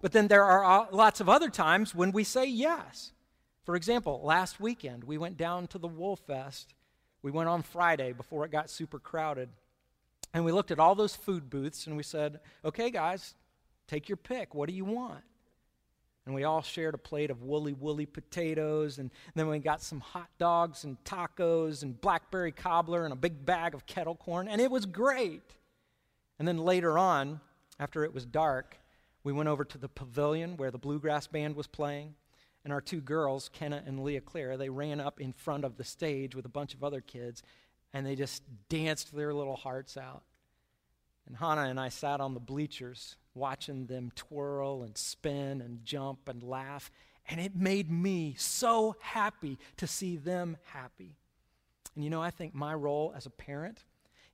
But 0.00 0.12
then 0.12 0.28
there 0.28 0.44
are 0.44 0.64
uh, 0.64 0.86
lots 0.90 1.20
of 1.20 1.28
other 1.28 1.48
times 1.48 1.94
when 1.94 2.10
we 2.10 2.24
say 2.24 2.44
yes. 2.44 3.12
For 3.64 3.76
example, 3.76 4.20
last 4.24 4.60
weekend 4.60 5.04
we 5.04 5.16
went 5.16 5.36
down 5.36 5.68
to 5.68 5.78
the 5.78 5.88
Wolf 5.88 6.20
Fest. 6.26 6.74
We 7.22 7.30
went 7.30 7.48
on 7.48 7.62
Friday 7.62 8.12
before 8.12 8.44
it 8.44 8.50
got 8.50 8.68
super 8.68 8.98
crowded. 8.98 9.48
And 10.34 10.44
we 10.44 10.52
looked 10.52 10.70
at 10.70 10.78
all 10.78 10.94
those 10.94 11.14
food 11.14 11.50
booths 11.50 11.86
and 11.86 11.96
we 11.96 12.02
said, 12.02 12.40
okay, 12.64 12.90
guys, 12.90 13.34
take 13.86 14.08
your 14.08 14.16
pick. 14.16 14.54
What 14.54 14.68
do 14.68 14.74
you 14.74 14.84
want? 14.84 15.22
And 16.24 16.34
we 16.34 16.44
all 16.44 16.62
shared 16.62 16.94
a 16.94 16.98
plate 16.98 17.30
of 17.30 17.42
woolly, 17.42 17.72
woolly 17.72 18.06
potatoes. 18.06 18.98
And 18.98 19.10
then 19.34 19.48
we 19.48 19.58
got 19.58 19.82
some 19.82 20.00
hot 20.00 20.28
dogs 20.38 20.84
and 20.84 20.96
tacos 21.04 21.82
and 21.82 22.00
blackberry 22.00 22.52
cobbler 22.52 23.04
and 23.04 23.12
a 23.12 23.16
big 23.16 23.44
bag 23.44 23.74
of 23.74 23.86
kettle 23.86 24.14
corn. 24.14 24.46
And 24.48 24.60
it 24.60 24.70
was 24.70 24.86
great. 24.86 25.42
And 26.38 26.46
then 26.46 26.58
later 26.58 26.96
on, 26.96 27.40
after 27.78 28.04
it 28.04 28.14
was 28.14 28.24
dark, 28.24 28.78
we 29.24 29.32
went 29.32 29.48
over 29.48 29.64
to 29.64 29.78
the 29.78 29.88
pavilion 29.88 30.56
where 30.56 30.70
the 30.70 30.78
bluegrass 30.78 31.26
band 31.26 31.56
was 31.56 31.66
playing, 31.66 32.14
and 32.64 32.72
our 32.72 32.80
two 32.80 33.00
girls, 33.00 33.50
Kenna 33.52 33.82
and 33.86 34.02
Leah 34.02 34.20
Claire, 34.20 34.56
they 34.56 34.68
ran 34.68 35.00
up 35.00 35.20
in 35.20 35.32
front 35.32 35.64
of 35.64 35.76
the 35.76 35.84
stage 35.84 36.34
with 36.34 36.44
a 36.44 36.50
bunch 36.50 36.74
of 36.74 36.84
other 36.84 37.00
kids, 37.00 37.42
and 37.92 38.06
they 38.06 38.14
just 38.14 38.42
danced 38.68 39.14
their 39.14 39.34
little 39.34 39.56
hearts 39.56 39.96
out. 39.96 40.22
And 41.26 41.36
Hannah 41.36 41.62
and 41.62 41.78
I 41.78 41.88
sat 41.88 42.20
on 42.20 42.34
the 42.34 42.40
bleachers 42.40 43.16
watching 43.34 43.86
them 43.86 44.12
twirl 44.14 44.82
and 44.82 44.96
spin 44.96 45.60
and 45.60 45.84
jump 45.84 46.28
and 46.28 46.42
laugh, 46.42 46.90
and 47.28 47.40
it 47.40 47.54
made 47.54 47.90
me 47.90 48.34
so 48.36 48.96
happy 49.00 49.58
to 49.76 49.86
see 49.86 50.16
them 50.16 50.56
happy. 50.72 51.16
And 51.94 52.04
you 52.04 52.10
know, 52.10 52.22
I 52.22 52.30
think 52.30 52.54
my 52.54 52.74
role 52.74 53.12
as 53.16 53.26
a 53.26 53.30
parent 53.30 53.84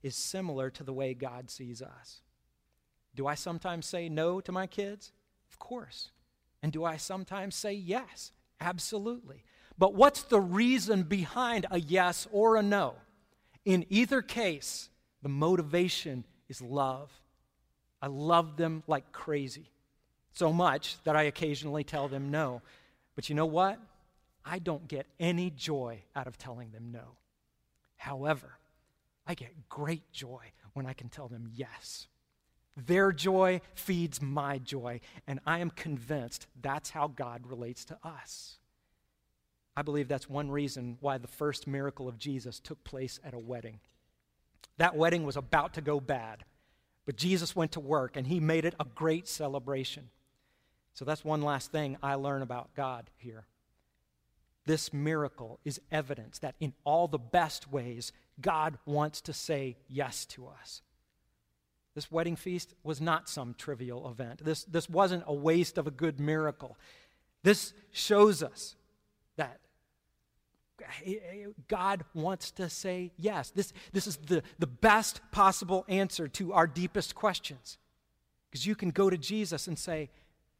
is 0.01 0.15
similar 0.15 0.69
to 0.71 0.83
the 0.83 0.93
way 0.93 1.13
God 1.13 1.49
sees 1.49 1.81
us. 1.81 2.21
Do 3.15 3.27
I 3.27 3.35
sometimes 3.35 3.85
say 3.85 4.09
no 4.09 4.39
to 4.41 4.51
my 4.51 4.65
kids? 4.65 5.11
Of 5.49 5.59
course. 5.59 6.11
And 6.61 6.71
do 6.71 6.83
I 6.83 6.97
sometimes 6.97 7.55
say 7.55 7.73
yes? 7.73 8.31
Absolutely. 8.61 9.43
But 9.77 9.93
what's 9.93 10.23
the 10.23 10.41
reason 10.41 11.03
behind 11.03 11.65
a 11.71 11.79
yes 11.79 12.27
or 12.31 12.55
a 12.55 12.63
no? 12.63 12.95
In 13.65 13.85
either 13.89 14.21
case, 14.21 14.89
the 15.21 15.29
motivation 15.29 16.23
is 16.47 16.61
love. 16.61 17.11
I 18.01 18.07
love 18.07 18.57
them 18.57 18.83
like 18.87 19.11
crazy. 19.11 19.69
So 20.31 20.53
much 20.53 20.97
that 21.03 21.15
I 21.15 21.23
occasionally 21.23 21.83
tell 21.83 22.07
them 22.07 22.31
no. 22.31 22.61
But 23.15 23.29
you 23.29 23.35
know 23.35 23.45
what? 23.45 23.79
I 24.45 24.59
don't 24.59 24.87
get 24.87 25.05
any 25.19 25.49
joy 25.49 26.03
out 26.15 26.27
of 26.27 26.37
telling 26.37 26.71
them 26.71 26.91
no. 26.91 27.17
However, 27.97 28.57
I 29.27 29.33
get 29.33 29.67
great 29.67 30.11
joy 30.11 30.51
when 30.73 30.85
I 30.85 30.93
can 30.93 31.09
tell 31.09 31.27
them 31.27 31.49
yes. 31.53 32.07
Their 32.77 33.11
joy 33.11 33.59
feeds 33.73 34.21
my 34.21 34.57
joy, 34.57 35.01
and 35.27 35.41
I 35.45 35.59
am 35.59 35.69
convinced 35.69 36.47
that's 36.61 36.91
how 36.91 37.07
God 37.07 37.45
relates 37.45 37.83
to 37.85 37.97
us. 38.03 38.58
I 39.79 39.81
believe 39.81 40.09
that's 40.09 40.29
one 40.29 40.51
reason 40.51 40.97
why 40.99 41.19
the 41.19 41.29
first 41.29 41.65
miracle 41.65 42.09
of 42.09 42.17
Jesus 42.17 42.59
took 42.59 42.83
place 42.83 43.17
at 43.23 43.33
a 43.33 43.39
wedding. 43.39 43.79
That 44.75 44.97
wedding 44.97 45.23
was 45.23 45.37
about 45.37 45.75
to 45.75 45.81
go 45.81 46.01
bad, 46.01 46.43
but 47.05 47.15
Jesus 47.15 47.55
went 47.55 47.71
to 47.71 47.79
work 47.79 48.17
and 48.17 48.27
he 48.27 48.41
made 48.41 48.65
it 48.65 48.75
a 48.77 48.83
great 48.83 49.25
celebration. 49.25 50.09
So 50.95 51.05
that's 51.05 51.23
one 51.23 51.41
last 51.41 51.71
thing 51.71 51.95
I 52.03 52.15
learn 52.15 52.41
about 52.41 52.75
God 52.75 53.09
here. 53.15 53.45
This 54.65 54.91
miracle 54.91 55.61
is 55.63 55.79
evidence 55.93 56.39
that 56.39 56.55
in 56.59 56.73
all 56.83 57.07
the 57.07 57.17
best 57.17 57.71
ways, 57.71 58.11
God 58.41 58.77
wants 58.85 59.21
to 59.21 59.33
say 59.33 59.77
yes 59.87 60.25
to 60.25 60.47
us. 60.47 60.81
This 61.95 62.11
wedding 62.11 62.35
feast 62.35 62.73
was 62.83 62.99
not 62.99 63.29
some 63.29 63.55
trivial 63.57 64.09
event. 64.11 64.43
This, 64.43 64.65
this 64.65 64.89
wasn't 64.89 65.23
a 65.25 65.33
waste 65.33 65.77
of 65.77 65.87
a 65.87 65.91
good 65.91 66.19
miracle. 66.19 66.77
This 67.43 67.71
shows 67.93 68.43
us 68.43 68.75
that 69.37 69.61
God 71.67 72.03
wants 72.13 72.51
to 72.51 72.69
say 72.69 73.11
yes. 73.17 73.51
This, 73.51 73.73
this 73.93 74.07
is 74.07 74.17
the, 74.17 74.43
the 74.59 74.67
best 74.67 75.21
possible 75.31 75.85
answer 75.87 76.27
to 76.29 76.53
our 76.53 76.67
deepest 76.67 77.15
questions. 77.15 77.77
Because 78.49 78.65
you 78.65 78.75
can 78.75 78.91
go 78.91 79.09
to 79.09 79.17
Jesus 79.17 79.67
and 79.67 79.77
say, 79.77 80.09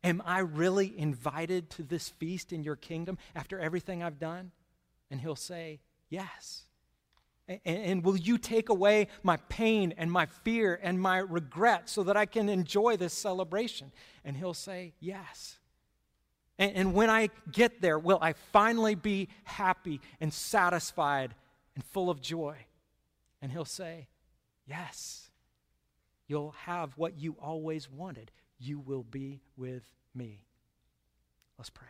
Am 0.01 0.21
I 0.25 0.39
really 0.39 0.97
invited 0.97 1.69
to 1.71 1.83
this 1.83 2.09
feast 2.09 2.53
in 2.53 2.63
your 2.63 2.77
kingdom 2.77 3.17
after 3.35 3.59
everything 3.59 4.01
I've 4.01 4.19
done? 4.19 4.51
And 5.11 5.19
he'll 5.19 5.35
say, 5.35 5.81
Yes. 6.09 6.63
And, 7.47 7.59
and, 7.65 8.03
will 8.03 8.15
you 8.15 8.37
take 8.37 8.69
away 8.69 9.07
my 9.23 9.37
pain 9.49 9.93
and 9.97 10.11
my 10.11 10.27
fear 10.27 10.79
and 10.81 11.01
my 11.01 11.17
regret 11.17 11.89
so 11.89 12.03
that 12.03 12.15
I 12.15 12.25
can 12.25 12.47
enjoy 12.47 12.95
this 12.95 13.13
celebration? 13.13 13.91
And 14.23 14.37
he'll 14.37 14.53
say, 14.53 14.93
Yes. 14.99 15.58
And, 16.59 16.75
and 16.75 16.93
when 16.93 17.09
I 17.09 17.29
get 17.51 17.81
there, 17.81 17.97
will 17.97 18.19
I 18.21 18.33
finally 18.51 18.93
be 18.93 19.29
happy 19.45 20.01
and 20.19 20.31
satisfied 20.31 21.33
and 21.73 21.83
full 21.83 22.11
of 22.11 22.21
joy? 22.21 22.57
And 23.41 23.51
he'll 23.51 23.65
say, 23.65 24.09
Yes. 24.67 25.25
You'll 26.27 26.51
have 26.65 26.95
what 26.95 27.17
you 27.17 27.35
always 27.41 27.89
wanted. 27.89 28.29
You 28.59 28.77
will 28.77 29.01
be 29.01 29.41
with 29.57 29.83
me. 30.13 30.45
Let's 31.57 31.71
pray. 31.71 31.87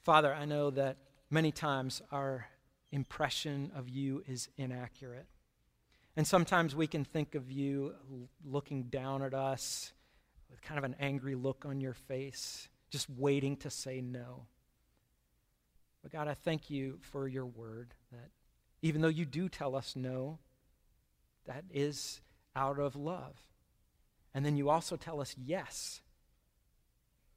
Father, 0.00 0.32
I 0.32 0.46
know 0.46 0.70
that 0.70 0.96
many 1.30 1.52
times 1.52 2.00
our 2.10 2.46
impression 2.90 3.70
of 3.76 3.90
you 3.90 4.24
is 4.26 4.48
inaccurate. 4.56 5.26
And 6.16 6.26
sometimes 6.26 6.74
we 6.74 6.86
can 6.86 7.04
think 7.04 7.34
of 7.34 7.50
you 7.50 7.92
looking 8.42 8.84
down 8.84 9.22
at 9.22 9.34
us 9.34 9.92
with 10.50 10.62
kind 10.62 10.78
of 10.78 10.84
an 10.84 10.96
angry 11.00 11.34
look 11.34 11.64
on 11.66 11.80
your 11.80 11.94
face, 11.94 12.68
just 12.90 13.08
waiting 13.10 13.56
to 13.58 13.70
say 13.70 14.00
no. 14.00 14.46
But 16.02 16.12
God, 16.12 16.28
I 16.28 16.34
thank 16.34 16.70
you 16.70 16.98
for 17.00 17.26
your 17.26 17.46
word 17.46 17.94
that 18.12 18.30
even 18.82 19.00
though 19.00 19.08
you 19.08 19.24
do 19.24 19.48
tell 19.48 19.74
us 19.74 19.94
no, 19.96 20.38
that 21.46 21.64
is 21.72 22.20
out 22.54 22.78
of 22.78 22.94
love. 22.94 23.34
And 24.34 24.44
then 24.44 24.56
you 24.56 24.68
also 24.68 24.96
tell 24.96 25.20
us 25.20 25.34
yes 25.42 26.00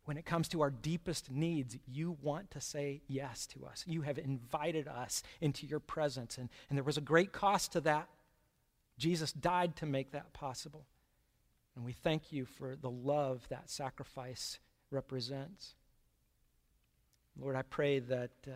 when 0.10 0.18
it 0.18 0.26
comes 0.26 0.48
to 0.48 0.62
our 0.62 0.72
deepest 0.72 1.30
needs, 1.30 1.78
you 1.86 2.18
want 2.24 2.50
to 2.50 2.60
say 2.60 3.04
yes 3.08 3.46
to 3.46 3.64
us. 3.68 3.84
You 3.86 4.02
have 4.02 4.18
invited 4.18 4.88
us 4.88 5.22
into 5.40 5.68
your 5.68 5.80
presence, 5.80 6.40
and, 6.40 6.50
and 6.68 6.76
there 6.76 6.84
was 6.84 6.98
a 6.98 7.02
great 7.02 7.32
cost 7.32 7.74
to 7.74 7.82
that. 7.82 8.10
Jesus 8.98 9.32
died 9.32 9.76
to 9.76 9.86
make 9.86 10.14
that 10.14 10.34
possible. 10.34 10.88
And 11.80 11.86
we 11.86 11.94
thank 11.94 12.34
you 12.34 12.44
for 12.44 12.76
the 12.76 12.90
love 12.90 13.48
that 13.48 13.70
sacrifice 13.70 14.60
represents. 14.92 15.76
Lord, 17.40 17.56
I 17.56 17.62
pray 17.62 18.00
that 18.00 18.32
uh, 18.46 18.52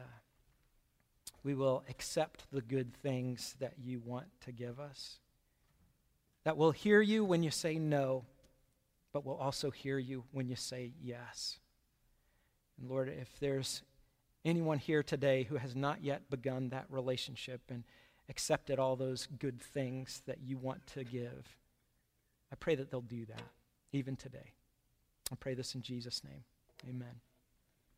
we 1.41 1.53
will 1.55 1.85
accept 1.89 2.51
the 2.51 2.61
good 2.61 2.93
things 2.93 3.55
that 3.61 3.75
you 3.81 4.01
want 4.03 4.27
to 4.41 4.51
give 4.51 4.77
us, 4.77 5.19
that 6.43 6.57
we'll 6.57 6.71
hear 6.71 6.99
you 6.99 7.23
when 7.23 7.43
you 7.43 7.49
say 7.49 7.79
no 7.79 8.25
but 9.13 9.23
we'll 9.25 9.37
also 9.37 9.69
hear 9.69 9.99
you 9.99 10.23
when 10.31 10.49
you 10.49 10.55
say 10.55 10.91
yes. 11.01 11.59
And 12.79 12.89
Lord, 12.89 13.07
if 13.09 13.39
there's 13.39 13.83
anyone 14.43 14.79
here 14.79 15.03
today 15.03 15.43
who 15.43 15.57
has 15.57 15.75
not 15.75 16.03
yet 16.03 16.29
begun 16.31 16.69
that 16.69 16.87
relationship 16.89 17.61
and 17.69 17.83
accepted 18.27 18.79
all 18.79 18.95
those 18.95 19.27
good 19.27 19.61
things 19.61 20.23
that 20.25 20.39
you 20.41 20.57
want 20.57 20.85
to 20.87 21.03
give, 21.03 21.55
I 22.53 22.55
pray 22.55 22.75
that 22.75 22.91
they'll 22.91 23.01
do 23.01 23.25
that 23.25 23.41
even 23.91 24.15
today. 24.15 24.53
I 25.31 25.35
pray 25.35 25.55
this 25.55 25.73
in 25.73 25.81
Jesus' 25.81 26.23
name. 26.23 26.43
Amen. 26.87 27.15